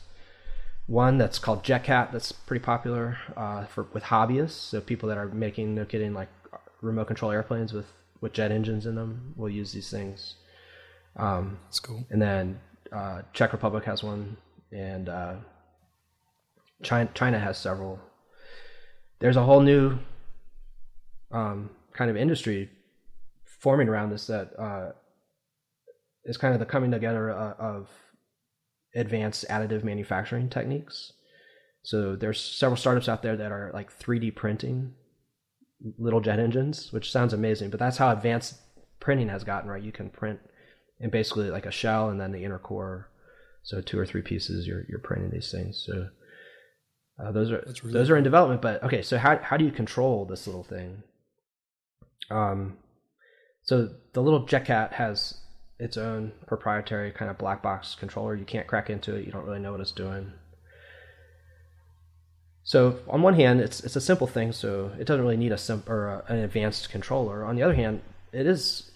[0.86, 4.50] one that's called JetCat that's pretty popular uh, for with hobbyists.
[4.50, 6.28] So people that are making, they're getting like
[6.80, 7.86] remote control airplanes with
[8.20, 10.36] with jet engines in them will use these things.
[11.16, 12.04] Um, that's cool.
[12.10, 12.60] And then
[12.92, 14.36] uh, Czech Republic has one,
[14.70, 15.34] and uh,
[16.82, 17.98] China China has several.
[19.22, 20.00] There's a whole new
[21.30, 22.68] um, kind of industry
[23.60, 24.90] forming around this that uh,
[26.24, 27.88] is kind of the coming together uh, of
[28.96, 31.12] advanced additive manufacturing techniques.
[31.84, 34.94] So there's several startups out there that are like 3D printing
[35.98, 38.56] little jet engines, which sounds amazing, but that's how advanced
[38.98, 39.84] printing has gotten, right?
[39.84, 40.40] You can print
[40.98, 43.08] in basically like a shell and then the inner core.
[43.62, 45.80] So two or three pieces, you're you're printing these things.
[45.86, 46.08] So
[47.22, 48.62] uh, those are really those are in development.
[48.62, 51.02] But okay, so how how do you control this little thing?
[52.30, 52.78] Um,
[53.62, 55.38] so the little JetCat has
[55.78, 58.34] its own proprietary kind of black box controller.
[58.34, 59.24] You can't crack into it.
[59.24, 60.32] You don't really know what it's doing.
[62.64, 65.58] So on one hand, it's it's a simple thing, so it doesn't really need a
[65.58, 67.44] sim- or a, an advanced controller.
[67.44, 68.00] On the other hand,
[68.32, 68.90] it is.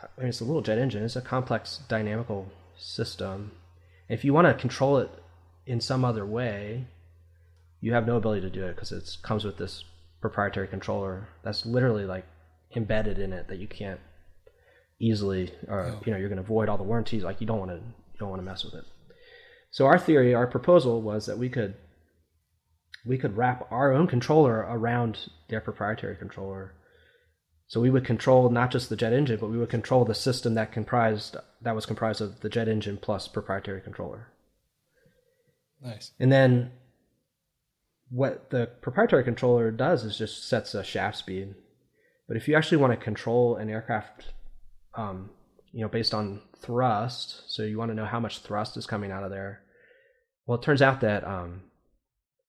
[0.00, 1.02] I mean, it's a little jet engine.
[1.02, 3.52] It's a complex dynamical system.
[4.08, 5.10] If you want to control it
[5.66, 6.86] in some other way,
[7.80, 9.84] you have no ability to do it because it comes with this
[10.20, 12.26] proprietary controller that's literally like
[12.74, 14.00] embedded in it that you can't
[14.98, 17.22] easily, or you know, you're going to avoid all the warranties.
[17.22, 18.84] Like you don't want to, you don't want to mess with it.
[19.70, 21.74] So our theory, our proposal was that we could,
[23.04, 26.72] we could wrap our own controller around their proprietary controller.
[27.68, 30.54] So we would control not just the jet engine, but we would control the system
[30.54, 34.28] that comprised that was comprised of the jet engine plus proprietary controller.
[35.82, 36.12] Nice.
[36.18, 36.70] And then
[38.10, 41.54] what the proprietary controller does is just sets a shaft speed.
[42.28, 44.32] But if you actually want to control an aircraft
[44.96, 45.30] um,
[45.72, 47.42] you know, based on thrust.
[47.48, 49.60] So you want to know how much thrust is coming out of there.
[50.46, 51.64] Well, it turns out that um,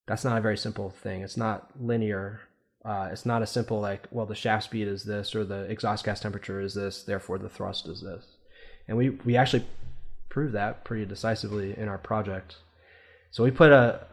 [0.07, 1.21] that's not a very simple thing.
[1.21, 2.41] It's not linear.
[2.85, 6.05] Uh, it's not a simple like, well, the shaft speed is this or the exhaust
[6.05, 8.25] gas temperature is this, therefore the thrust is this.
[8.87, 9.65] And we we actually
[10.29, 12.55] proved that pretty decisively in our project.
[13.31, 14.07] So we put a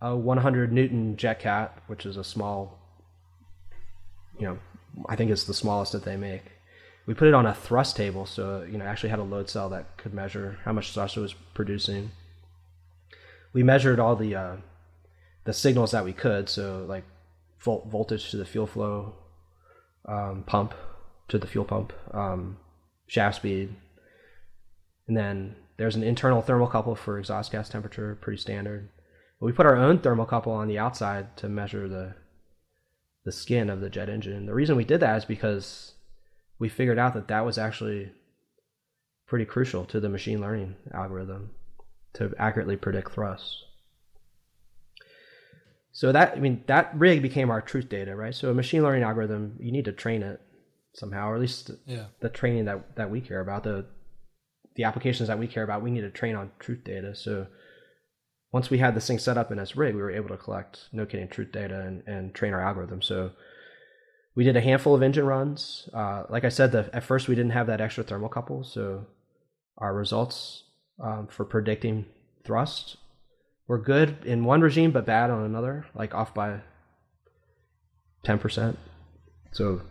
[0.00, 2.78] a 100 Newton JetCat, which is a small,
[4.38, 4.58] you know,
[5.08, 6.42] I think it's the smallest that they make
[7.06, 9.68] we put it on a thrust table, so you know actually had a load cell
[9.70, 12.10] that could measure how much thrust it was producing.
[13.52, 14.56] We measured all the uh,
[15.44, 17.04] the signals that we could, so like
[17.60, 19.14] volt voltage to the fuel flow
[20.06, 20.74] um, pump
[21.28, 22.58] to the fuel pump, um,
[23.06, 23.74] shaft speed,
[25.06, 28.88] and then there's an internal thermocouple for exhaust gas temperature, pretty standard.
[29.40, 32.14] We put our own thermocouple on the outside to measure the
[33.24, 34.46] the skin of the jet engine.
[34.46, 35.94] The reason we did that is because
[36.60, 38.12] we figured out that that was actually
[39.26, 41.50] pretty crucial to the machine learning algorithm
[42.14, 43.64] to accurately predict thrust.
[45.92, 48.34] So that I mean that rig became our truth data, right?
[48.34, 50.40] So a machine learning algorithm, you need to train it
[50.94, 52.06] somehow, or at least yeah.
[52.20, 53.86] the training that that we care about, the
[54.76, 57.14] the applications that we care about, we need to train on truth data.
[57.14, 57.46] So
[58.56, 60.88] once we had this thing set up in this rig, we were able to collect
[60.90, 63.02] no kidding truth data and, and train our algorithm.
[63.02, 63.32] So
[64.34, 65.90] we did a handful of engine runs.
[65.92, 69.06] Uh, like I said, the, at first we didn't have that extra thermocouple, so
[69.76, 70.64] our results
[70.98, 72.06] um, for predicting
[72.46, 72.96] thrust
[73.68, 76.60] were good in one regime but bad on another, like off by
[78.24, 78.78] ten percent.
[79.52, 79.82] So,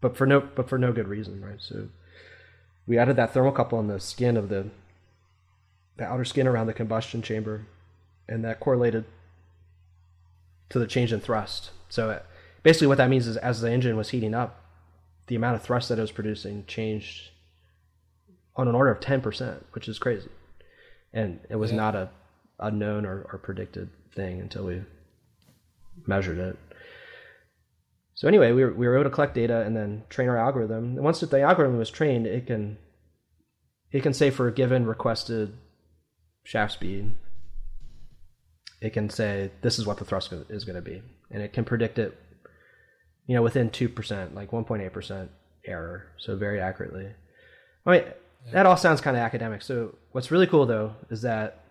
[0.00, 1.60] but for no but for no good reason, right?
[1.60, 1.88] So
[2.86, 4.70] we added that thermocouple on the skin of the
[5.96, 7.66] the outer skin around the combustion chamber,
[8.28, 9.04] and that correlated
[10.70, 11.70] to the change in thrust.
[11.88, 12.24] So it,
[12.62, 14.60] basically, what that means is as the engine was heating up,
[15.26, 17.30] the amount of thrust that it was producing changed
[18.56, 20.28] on an order of 10%, which is crazy.
[21.12, 21.76] And it was yeah.
[21.76, 22.10] not a,
[22.58, 24.82] a known or, or predicted thing until we
[26.06, 26.58] measured it.
[28.14, 30.96] So anyway, we were, we were able to collect data and then train our algorithm.
[30.96, 32.78] And once the algorithm was trained, it can
[33.90, 35.52] it can say for a given requested
[36.44, 37.12] shaft speed,
[38.80, 41.64] it can say this is what the thrust is going to be, and it can
[41.64, 42.18] predict it,
[43.26, 45.30] you know, within two percent, like one point eight percent
[45.64, 47.08] error, so very accurately.
[47.86, 48.02] I mean,
[48.46, 48.52] yeah.
[48.52, 49.62] that all sounds kind of academic.
[49.62, 51.64] So what's really cool though is that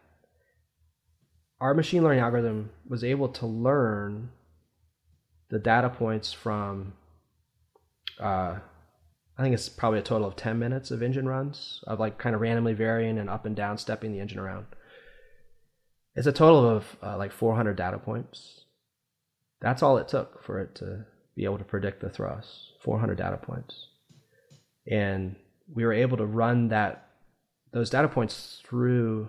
[1.60, 4.32] our machine learning algorithm was able to learn
[5.50, 6.94] the data points from
[8.20, 8.60] uh,
[9.42, 12.36] I think it's probably a total of 10 minutes of engine runs of like kind
[12.36, 14.68] of randomly varying and up and down stepping the engine around.
[16.16, 18.66] It's a total of uh, like 400 data points.
[19.60, 22.74] That's all it took for it to be able to predict the thrust.
[22.84, 23.88] 400 data points.
[24.88, 25.36] And
[25.74, 27.08] we were able to run that
[27.72, 29.28] those data points through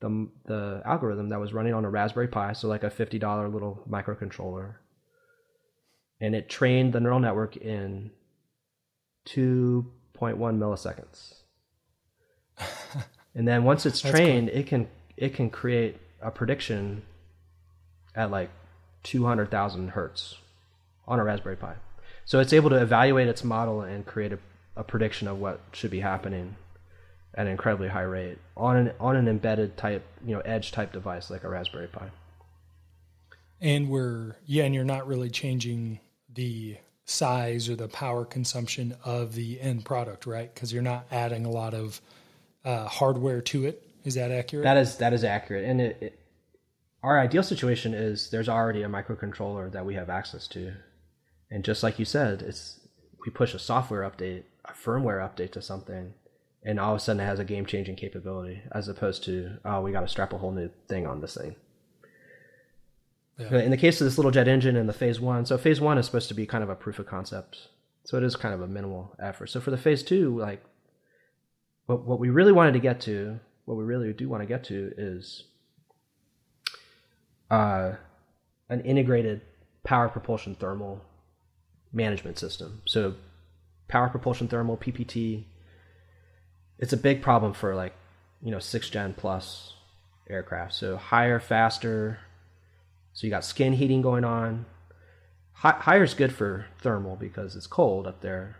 [0.00, 3.84] the the algorithm that was running on a Raspberry Pi, so like a $50 little
[3.86, 4.76] microcontroller.
[6.18, 8.10] And it trained the neural network in
[9.26, 9.86] 2.1
[10.18, 11.34] milliseconds.
[13.34, 14.58] and then once it's trained, cool.
[14.58, 17.02] it can it can create a prediction
[18.14, 18.50] at like
[19.04, 20.36] 200,000 hertz
[21.06, 21.74] on a Raspberry Pi.
[22.24, 24.38] So it's able to evaluate its model and create a,
[24.76, 26.56] a prediction of what should be happening
[27.34, 30.92] at an incredibly high rate on an on an embedded type, you know, edge type
[30.92, 32.10] device like a Raspberry Pi.
[33.60, 36.00] And we're yeah, and you're not really changing
[36.32, 40.52] the size or the power consumption of the end product, right?
[40.52, 42.00] Because you're not adding a lot of
[42.64, 43.86] uh, hardware to it.
[44.04, 44.64] Is that accurate?
[44.64, 45.64] That is that is accurate.
[45.64, 46.18] And it, it,
[47.02, 50.72] our ideal situation is there's already a microcontroller that we have access to,
[51.50, 52.80] and just like you said, it's
[53.24, 56.14] we push a software update, a firmware update to something,
[56.64, 59.80] and all of a sudden it has a game changing capability, as opposed to oh
[59.80, 61.54] we got to strap a whole new thing on this thing.
[63.50, 63.60] Yeah.
[63.60, 65.98] In the case of this little jet engine and the phase one, so phase one
[65.98, 67.68] is supposed to be kind of a proof of concept.
[68.04, 69.48] So it is kind of a minimal effort.
[69.48, 70.64] So for the phase two, like
[71.86, 74.64] what what we really wanted to get to, what we really do want to get
[74.64, 75.44] to is
[77.50, 77.92] uh,
[78.68, 79.42] an integrated
[79.84, 81.00] power propulsion thermal
[81.92, 82.82] management system.
[82.86, 83.14] So
[83.88, 85.44] power propulsion thermal PPT.
[86.78, 87.94] It's a big problem for like
[88.42, 89.74] you know six gen plus
[90.28, 90.74] aircraft.
[90.74, 92.18] So higher, faster,
[93.12, 94.66] so you got skin heating going on.
[95.52, 98.56] Higher is good for thermal because it's cold up there.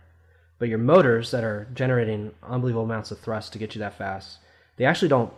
[0.57, 4.37] But your motors that are generating unbelievable amounts of thrust to get you that fast,
[4.77, 5.33] they actually don't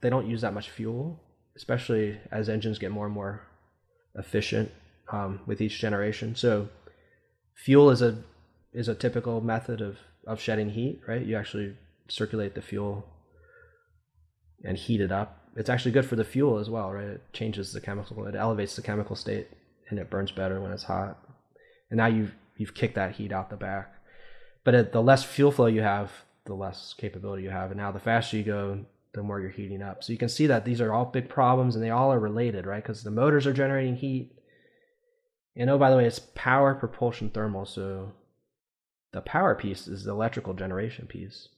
[0.00, 1.20] they don't use that much fuel,
[1.54, 3.42] especially as engines get more and more
[4.14, 4.70] efficient
[5.12, 6.34] um, with each generation.
[6.34, 6.68] So
[7.54, 8.22] fuel is a
[8.72, 11.24] is a typical method of of shedding heat, right?
[11.24, 11.76] You actually
[12.08, 13.06] circulate the fuel
[14.64, 17.04] and heat it up it's actually good for the fuel as well, right?
[17.04, 19.48] It changes the chemical, it elevates the chemical state,
[19.90, 21.18] and it burns better when it's hot.
[21.90, 23.94] And now you've you've kicked that heat out the back.
[24.64, 26.12] But it, the less fuel flow you have,
[26.44, 27.70] the less capability you have.
[27.70, 28.84] And now the faster you go,
[29.14, 30.02] the more you're heating up.
[30.02, 32.66] So you can see that these are all big problems, and they all are related,
[32.66, 32.82] right?
[32.82, 34.32] Because the motors are generating heat.
[35.56, 37.66] And oh, by the way, it's power, propulsion, thermal.
[37.66, 38.12] So
[39.12, 41.48] the power piece is the electrical generation piece.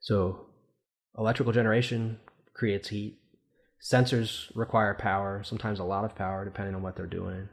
[0.00, 0.46] So
[1.18, 2.18] electrical generation
[2.56, 3.18] creates heat.
[3.80, 7.48] Sensors require power, sometimes a lot of power, depending on what they're doing.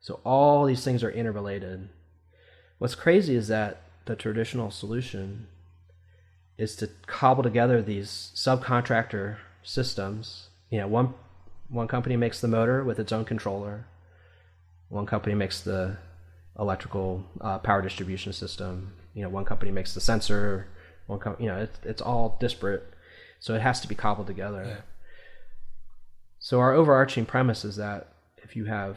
[0.00, 1.88] So all these things are interrelated.
[2.78, 5.46] What's crazy is that the traditional solution
[6.58, 10.48] is to cobble together these subcontractor systems.
[10.70, 11.14] You know, one
[11.68, 13.86] one company makes the motor with its own controller.
[14.88, 15.96] One company makes the
[16.58, 18.92] electrical uh, power distribution system.
[19.14, 20.66] You know, one company makes the sensor.
[21.06, 22.93] One company, you know, it's it's all disparate,
[23.44, 24.64] so it has to be cobbled together.
[24.66, 24.80] Yeah.
[26.38, 28.96] So our overarching premise is that if you have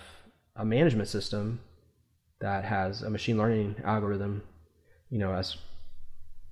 [0.56, 1.60] a management system
[2.40, 4.44] that has a machine learning algorithm,
[5.10, 5.58] you know, as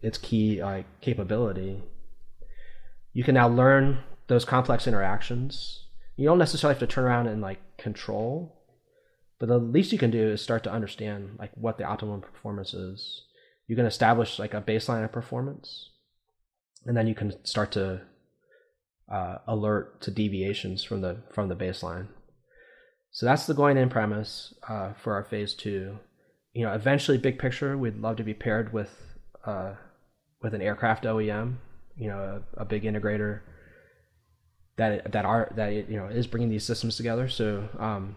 [0.02, 1.84] its key like capability,
[3.14, 5.86] you can now learn those complex interactions.
[6.18, 8.62] You don't necessarily have to turn around and like control,
[9.39, 12.74] but the least you can do is start to understand like what the optimum performance
[12.74, 13.22] is.
[13.68, 15.91] You can establish like a baseline of performance,
[16.86, 18.02] and then you can start to
[19.12, 22.08] uh, alert to deviations from the from the baseline.
[23.12, 26.00] So that's the going in premise uh, for our phase two.
[26.54, 28.92] You know, eventually, big picture, we'd love to be paired with
[29.46, 29.76] uh,
[30.42, 31.56] with an aircraft OEM.
[31.98, 33.42] You know, a, a big integrator
[34.78, 37.30] that that are that you know is bringing these systems together.
[37.30, 38.16] So um,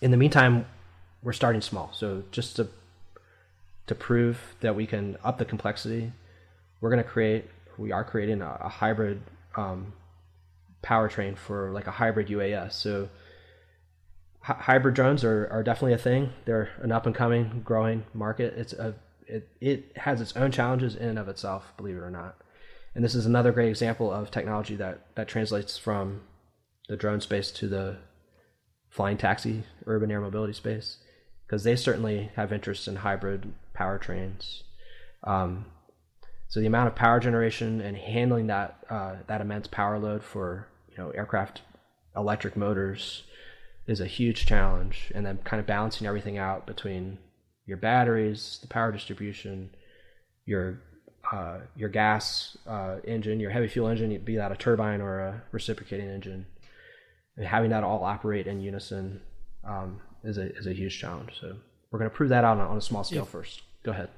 [0.00, 0.66] in the meantime,
[1.22, 1.90] we're starting small.
[1.92, 2.68] So just to
[3.86, 6.12] to prove that we can up the complexity,
[6.80, 7.46] we're going to create.
[7.76, 9.22] We are creating a, a hybrid
[9.56, 9.92] um,
[10.82, 12.72] powertrain for like a hybrid UAS.
[12.72, 13.08] So
[14.48, 16.30] h- hybrid drones are, are definitely a thing.
[16.44, 18.54] They're an up and coming, growing market.
[18.56, 18.94] It's a
[19.26, 22.36] it, it has its own challenges in and of itself, believe it or not.
[22.94, 26.22] And this is another great example of technology that that translates from
[26.88, 27.98] the drone space to the
[28.88, 30.96] flying taxi urban air mobility space
[31.46, 34.62] because they certainly have interest in hybrid powertrains.
[35.24, 35.66] Um,
[36.48, 40.66] so the amount of power generation and handling that uh, that immense power load for
[40.90, 41.62] you know aircraft
[42.16, 43.22] electric motors
[43.86, 47.18] is a huge challenge, and then kind of balancing everything out between
[47.66, 49.70] your batteries, the power distribution,
[50.46, 50.80] your
[51.32, 55.42] uh, your gas uh, engine, your heavy fuel engine, be that a turbine or a
[55.52, 56.46] reciprocating engine,
[57.36, 59.20] and having that all operate in unison
[59.64, 61.32] um, is a is a huge challenge.
[61.40, 61.56] So
[61.90, 63.62] we're going to prove that out on, on a small scale first.
[63.82, 64.08] Go ahead.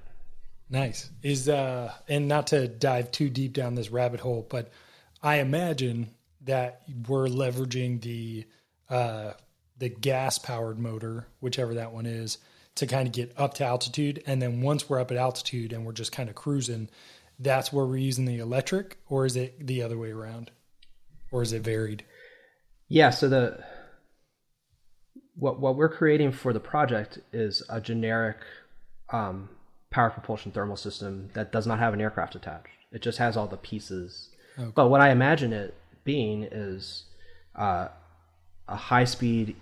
[0.71, 1.11] Nice.
[1.23, 4.71] Is uh and not to dive too deep down this rabbit hole, but
[5.23, 8.47] I imagine that we're leveraging the
[8.89, 9.33] uh
[9.79, 12.39] the gas powered motor, whichever that one is,
[12.77, 15.85] to kind of get up to altitude and then once we're up at altitude and
[15.85, 16.89] we're just kind of cruising,
[17.41, 20.53] that's where we're using the electric or is it the other way around?
[21.33, 22.05] Or is it varied?
[22.89, 23.65] Yeah, so the
[25.35, 28.37] what what we're creating for the project is a generic
[29.13, 29.49] um
[29.91, 32.69] power propulsion thermal system that does not have an aircraft attached.
[32.93, 34.31] It just has all the pieces.
[34.59, 34.71] Okay.
[34.75, 35.75] But what I imagine it
[36.05, 37.05] being is
[37.57, 37.89] uh,
[38.69, 39.57] a high speed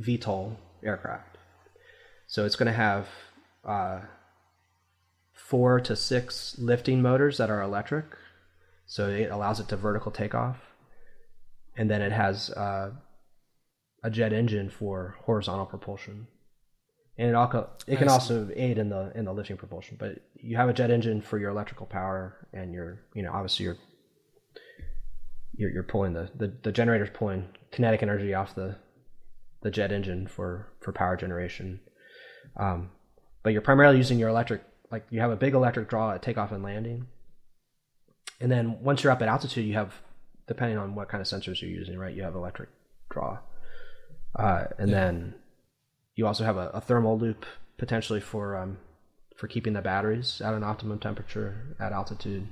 [0.00, 1.38] VTOL aircraft.
[2.26, 3.08] So it's going to have
[3.64, 4.00] uh,
[5.32, 8.04] four to six lifting motors that are electric.
[8.86, 10.58] So it allows it to vertical takeoff.
[11.76, 12.90] And then it has uh,
[14.02, 16.26] a jet engine for horizontal propulsion
[17.18, 19.96] and it also it can also aid in the in the lifting propulsion.
[19.98, 23.64] But you have a jet engine for your electrical power, and you're you know obviously
[23.64, 23.76] you're
[25.56, 28.76] you're, you're pulling the, the the generator's pulling kinetic energy off the
[29.62, 31.80] the jet engine for for power generation.
[32.56, 32.90] Um,
[33.42, 34.62] but you're primarily using your electric
[34.92, 37.08] like you have a big electric draw at takeoff and landing,
[38.40, 39.92] and then once you're up at altitude, you have
[40.46, 42.14] depending on what kind of sensors you're using, right?
[42.14, 42.68] You have electric
[43.10, 43.38] draw,
[44.36, 44.94] uh, and yeah.
[44.94, 45.34] then
[46.18, 47.46] you also have a, a thermal loop
[47.78, 48.76] potentially for um,
[49.36, 52.44] for keeping the batteries at an optimum temperature at altitude.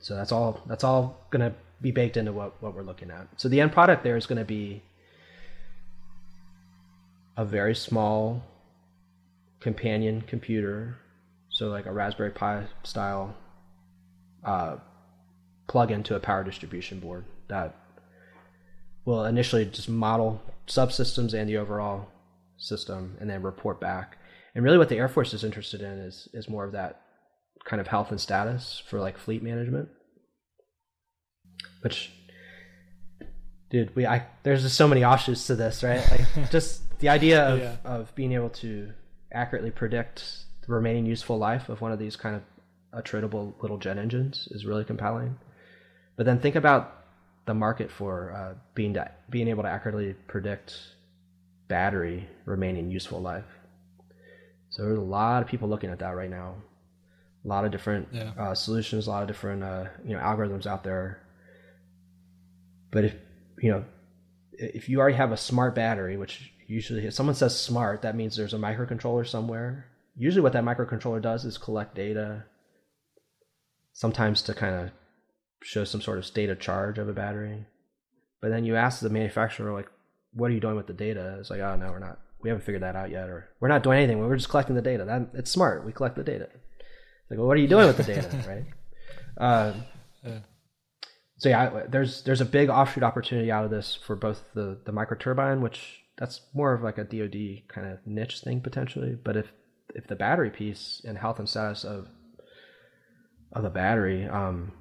[0.00, 3.28] So that's all that's all going to be baked into what, what we're looking at.
[3.36, 4.82] So the end product there is going to be
[7.36, 8.42] a very small
[9.60, 10.98] companion computer,
[11.48, 13.36] so like a Raspberry Pi style
[14.42, 14.78] uh,
[15.68, 17.76] plug into a power distribution board that
[19.04, 22.08] will initially just model subsystems and the overall
[22.56, 24.18] system and then report back.
[24.54, 27.00] And really what the Air Force is interested in is is more of that
[27.64, 29.88] kind of health and status for like fleet management.
[31.80, 32.12] Which
[33.70, 36.04] dude, we I there's just so many offshoots to this, right?
[36.10, 37.76] Like just the idea of, yeah.
[37.84, 38.92] of being able to
[39.32, 42.42] accurately predict the remaining useful life of one of these kind of
[42.94, 45.38] attritable little jet engines is really compelling.
[46.16, 47.01] But then think about
[47.46, 50.78] the market for uh, being to, being able to accurately predict
[51.68, 53.46] battery remaining useful life.
[54.70, 56.54] So there's a lot of people looking at that right now.
[57.44, 58.32] A lot of different yeah.
[58.38, 61.20] uh, solutions, a lot of different uh, you know algorithms out there.
[62.90, 63.14] But if
[63.58, 63.84] you know
[64.52, 68.36] if you already have a smart battery, which usually if someone says smart, that means
[68.36, 69.86] there's a microcontroller somewhere.
[70.16, 72.44] Usually, what that microcontroller does is collect data,
[73.92, 74.90] sometimes to kind of
[75.62, 77.66] show some sort of state of charge of a battery.
[78.40, 79.88] But then you ask the manufacturer, like,
[80.34, 81.36] what are you doing with the data?
[81.38, 82.18] It's like, oh no, we're not.
[82.42, 84.18] We haven't figured that out yet, or we're not doing anything.
[84.18, 85.04] We're just collecting the data.
[85.04, 85.84] That it's smart.
[85.86, 86.48] We collect the data.
[86.52, 88.64] It's like, well, what are you doing with the data, right?
[89.38, 89.72] Uh,
[90.24, 90.38] Yeah.
[91.36, 94.92] so yeah, there's there's a big offshoot opportunity out of this for both the the
[94.92, 99.14] micro turbine, which that's more of like a DoD kind of niche thing potentially.
[99.22, 99.52] But if
[99.94, 102.08] if the battery piece and health and status of
[103.52, 104.72] of the battery, um,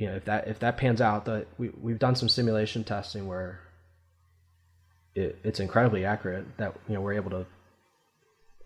[0.00, 3.28] you know, if that if that pans out, that we we've done some simulation testing
[3.28, 3.60] where
[5.14, 7.46] it, it's incredibly accurate that you know we're able to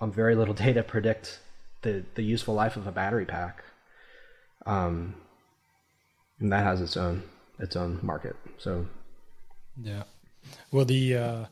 [0.00, 1.40] on very little data predict
[1.82, 3.64] the the useful life of a battery pack.
[4.64, 5.16] Um,
[6.38, 7.24] and that has its own
[7.58, 8.36] its own market.
[8.58, 8.86] So
[9.82, 10.04] Yeah.
[10.70, 11.44] Well, the uh,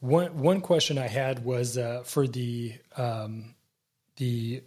[0.00, 3.54] one one question I had was uh, for the um,
[4.16, 4.62] the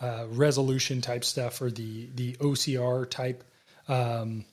[0.00, 3.44] uh, resolution type stuff or the the OCR type,
[3.88, 4.44] um,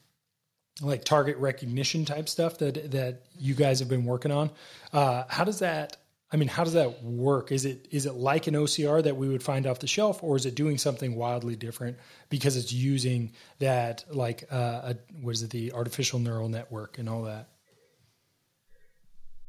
[0.81, 4.49] like target recognition type stuff that that you guys have been working on.
[4.91, 5.97] Uh, how does that?
[6.31, 7.51] I mean, how does that work?
[7.51, 10.35] Is it is it like an OCR that we would find off the shelf, or
[10.35, 11.97] is it doing something wildly different
[12.29, 17.07] because it's using that like uh, a, what is it the artificial neural network and
[17.07, 17.49] all that?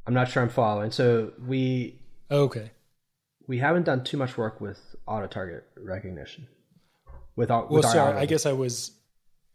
[0.06, 0.92] I'm not sure I'm following.
[0.92, 1.98] So we
[2.30, 2.70] Okay.
[3.48, 6.46] we haven't done too much work with auto target recognition.
[7.34, 8.16] With our, Well, sorry.
[8.16, 8.92] I guess I was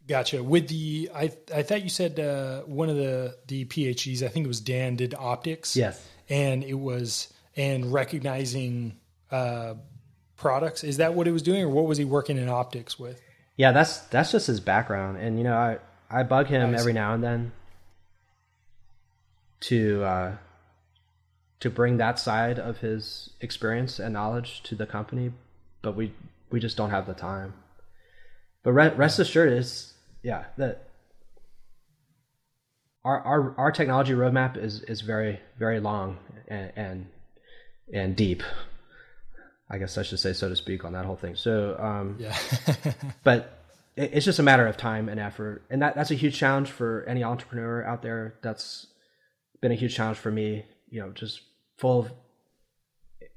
[0.08, 0.44] gotcha.
[0.44, 4.24] With the I I thought you said uh, one of the the PhDs.
[4.24, 5.76] I think it was Dan did optics.
[5.76, 6.06] yes.
[6.30, 8.98] And it was and recognizing
[9.32, 9.76] uh,
[10.38, 10.84] products.
[10.84, 13.22] Is that what it was doing, or what was he working in optics with?
[13.58, 15.78] Yeah, that's that's just his background, and you know, I
[16.10, 17.52] I bug him I every now and then
[19.62, 20.36] to uh,
[21.60, 25.32] to bring that side of his experience and knowledge to the company,
[25.82, 26.14] but we
[26.50, 27.54] we just don't have the time.
[28.64, 29.91] But rest assured, is
[30.24, 30.88] yeah that
[33.04, 36.18] our our our technology roadmap is is very very long
[36.48, 37.08] and and,
[37.94, 38.44] and deep.
[39.70, 41.36] I guess I should say so to speak on that whole thing.
[41.38, 42.38] So um, Yeah.
[43.24, 43.58] but
[43.96, 46.70] it- it's just a matter of time and effort and that, that's a huge challenge
[46.70, 48.88] for any entrepreneur out there that's
[49.62, 51.42] been a huge challenge for me you know just
[51.78, 52.12] full of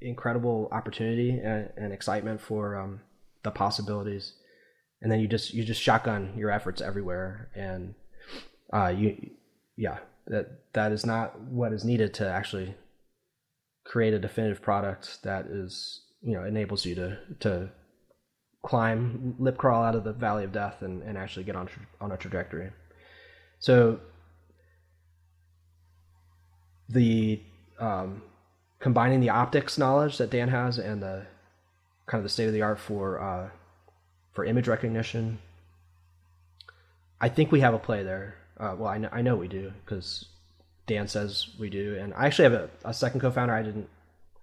[0.01, 2.99] incredible opportunity and, and excitement for um,
[3.43, 4.33] the possibilities
[5.05, 7.93] and then you just you just shotgun your efforts everywhere and
[8.73, 9.29] uh, you
[9.77, 12.73] yeah that that is not what is needed to actually
[13.85, 17.69] create a definitive product that is you know enables you to to
[18.65, 21.87] climb, lip crawl out of the valley of death, and, and actually get on tra-
[22.01, 22.71] on a trajectory.
[23.59, 23.99] So
[26.89, 27.41] the
[27.79, 28.23] um,
[28.79, 31.27] combining the optics knowledge that Dan has and the
[32.07, 33.49] kind of the state of the art for uh,
[34.35, 35.39] for image recognition,
[37.19, 38.35] I think we have a play there.
[38.57, 40.25] Uh, well, I know, I know we do because
[40.85, 43.53] Dan says we do, and I actually have a, a second co-founder.
[43.53, 43.89] I didn't,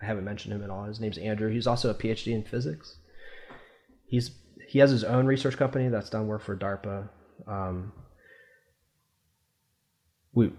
[0.02, 0.84] I haven't mentioned him at all.
[0.84, 1.50] His name's Andrew.
[1.50, 2.96] He's also a PhD in physics
[4.12, 4.30] he's
[4.68, 7.08] he has his own research company that's done work for DARPA.
[7.48, 7.92] Um,
[10.34, 10.52] we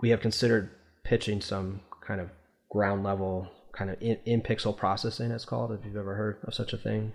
[0.00, 0.70] we have considered
[1.04, 2.30] pitching some kind of
[2.70, 5.30] ground level kind of in, in pixel processing.
[5.32, 7.12] It's called if you've ever heard of such a thing,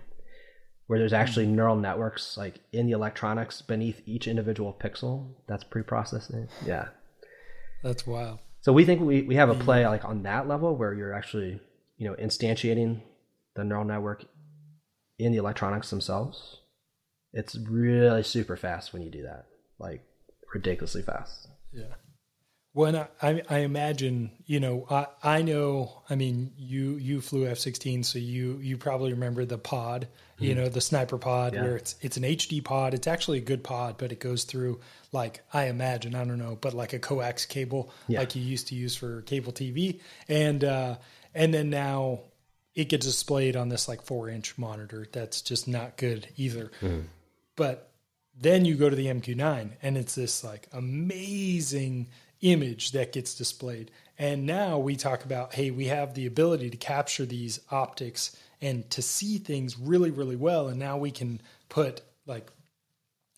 [0.88, 1.50] where there's actually mm.
[1.50, 6.48] neural networks like in the electronics beneath each individual pixel that's pre-processing.
[6.66, 6.88] Yeah.
[7.84, 8.40] That's wild.
[8.62, 9.60] So we think we, we have a mm.
[9.60, 11.60] play like on that level where you're actually,
[11.98, 13.02] you know, instantiating
[13.54, 14.24] the neural network
[15.18, 16.56] in the electronics themselves.
[17.32, 19.44] It's really super fast when you do that.
[19.78, 20.02] Like
[20.54, 21.48] ridiculously fast.
[21.72, 21.94] Yeah.
[22.78, 27.44] Well, I, I, I imagine, you know, I, I know, I mean, you, you flew
[27.48, 30.06] F-16, so you, you probably remember the pod,
[30.38, 31.62] you know, the sniper pod Yeah.
[31.64, 32.94] where it's, it's an HD pod.
[32.94, 34.78] It's actually a good pod, but it goes through
[35.10, 38.20] like, I imagine, I don't know, but like a coax cable, Yeah.
[38.20, 39.98] like you used to use for cable TV.
[40.28, 40.98] And, uh,
[41.34, 42.20] and then now
[42.76, 45.04] it gets displayed on this like four inch monitor.
[45.10, 46.70] That's just not good either.
[47.56, 47.90] But
[48.40, 52.06] then you go to the MQ9 and it's this like amazing
[52.40, 53.90] image that gets displayed.
[54.18, 58.88] And now we talk about, hey, we have the ability to capture these optics and
[58.90, 60.68] to see things really, really well.
[60.68, 62.50] And now we can put like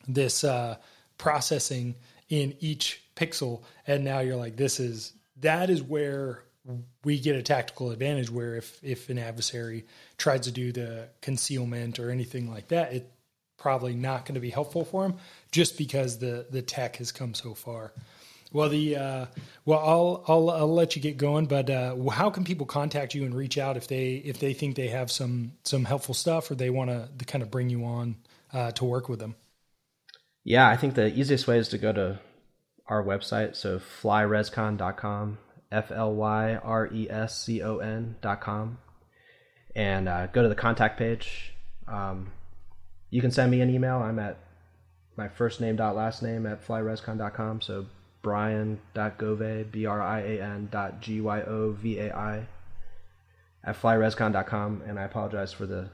[0.09, 0.77] this uh,
[1.19, 1.95] processing
[2.29, 3.63] in each pixel.
[3.87, 6.45] And now you're like, this is that is where
[7.05, 8.31] we get a tactical advantage.
[8.31, 9.87] Where if if an adversary
[10.17, 13.13] tries to do the concealment or anything like that, it
[13.59, 15.15] probably not going to be helpful for him
[15.53, 17.93] just because the the tech has come so far.
[18.53, 19.27] Well, the uh,
[19.65, 23.25] well, I'll, I'll I'll let you get going, but uh, how can people contact you
[23.25, 26.57] and reach out if they if they think they have some some helpful stuff or
[26.57, 28.17] they want to kind of bring you on
[28.53, 29.37] uh, to work with them?
[30.43, 32.19] Yeah, I think the easiest way is to go to
[32.87, 35.39] our website, so flyrescon.com,
[35.71, 38.79] F L Y R E S C O N.com,
[39.77, 41.55] and uh, go to the contact page.
[41.87, 42.33] Um,
[43.11, 43.99] you can send me an email.
[43.99, 44.39] I'm at
[45.17, 47.61] my first name dot last name at flyrescon.com.
[47.61, 47.87] So
[48.23, 52.47] brian.gyovai, B R I A N dot G Y O V A I
[53.65, 54.83] at flyrescon.com.
[54.87, 55.91] And I apologize for the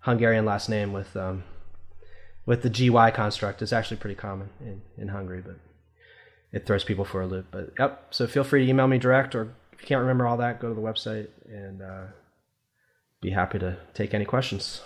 [0.00, 1.44] Hungarian last name with um,
[2.46, 3.62] with the GY construct.
[3.62, 5.56] It's actually pretty common in, in Hungary, but
[6.52, 7.46] it throws people for a loop.
[7.50, 10.36] But yep, so feel free to email me direct, or if you can't remember all
[10.38, 12.04] that, go to the website and uh,
[13.20, 14.82] be happy to take any questions.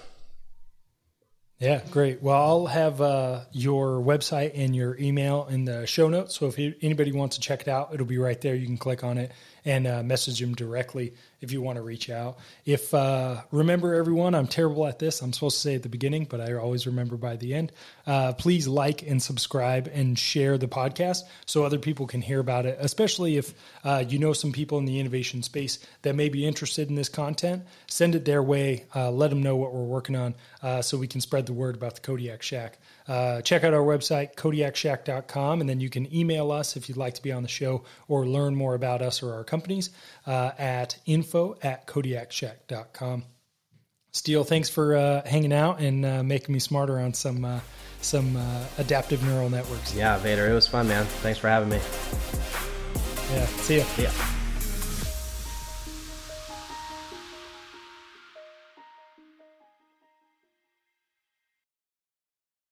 [1.61, 2.23] Yeah, great.
[2.23, 6.39] Well, I'll have uh, your website and your email in the show notes.
[6.39, 8.55] So if anybody wants to check it out, it'll be right there.
[8.55, 9.33] You can click on it
[9.69, 11.13] and uh, message him directly
[11.43, 12.39] if you want to reach out.
[12.65, 15.21] If uh, remember everyone, I'm terrible at this.
[15.21, 17.73] I'm supposed to say at the beginning, but I always remember by the end.
[18.07, 22.65] Uh, please like and subscribe and share the podcast so other people can hear about
[22.65, 22.79] it.
[22.81, 23.53] Especially if
[23.85, 27.11] uh, you know some people in the innovation space that may be interested in this
[27.11, 28.87] content, send it their way.
[28.97, 31.77] Uh, let them know what we're working on uh, so we can spread the word
[31.77, 32.79] about the Kodiak Shack.
[33.09, 37.15] Uh, check out our website, kodiakshack.com, and then you can email us if you'd like
[37.15, 39.91] to be on the show or learn more about us or our companies
[40.27, 43.25] uh, at info at kodiakshack.com.
[44.13, 47.61] Steel, thanks for uh, hanging out and uh, making me smarter on some uh,
[48.01, 49.95] some uh, adaptive neural networks.
[49.95, 51.05] Yeah, Vader, it was fun, man.
[51.23, 51.81] Thanks for having me.
[53.33, 53.85] Yeah, see ya.
[53.99, 54.13] Yeah.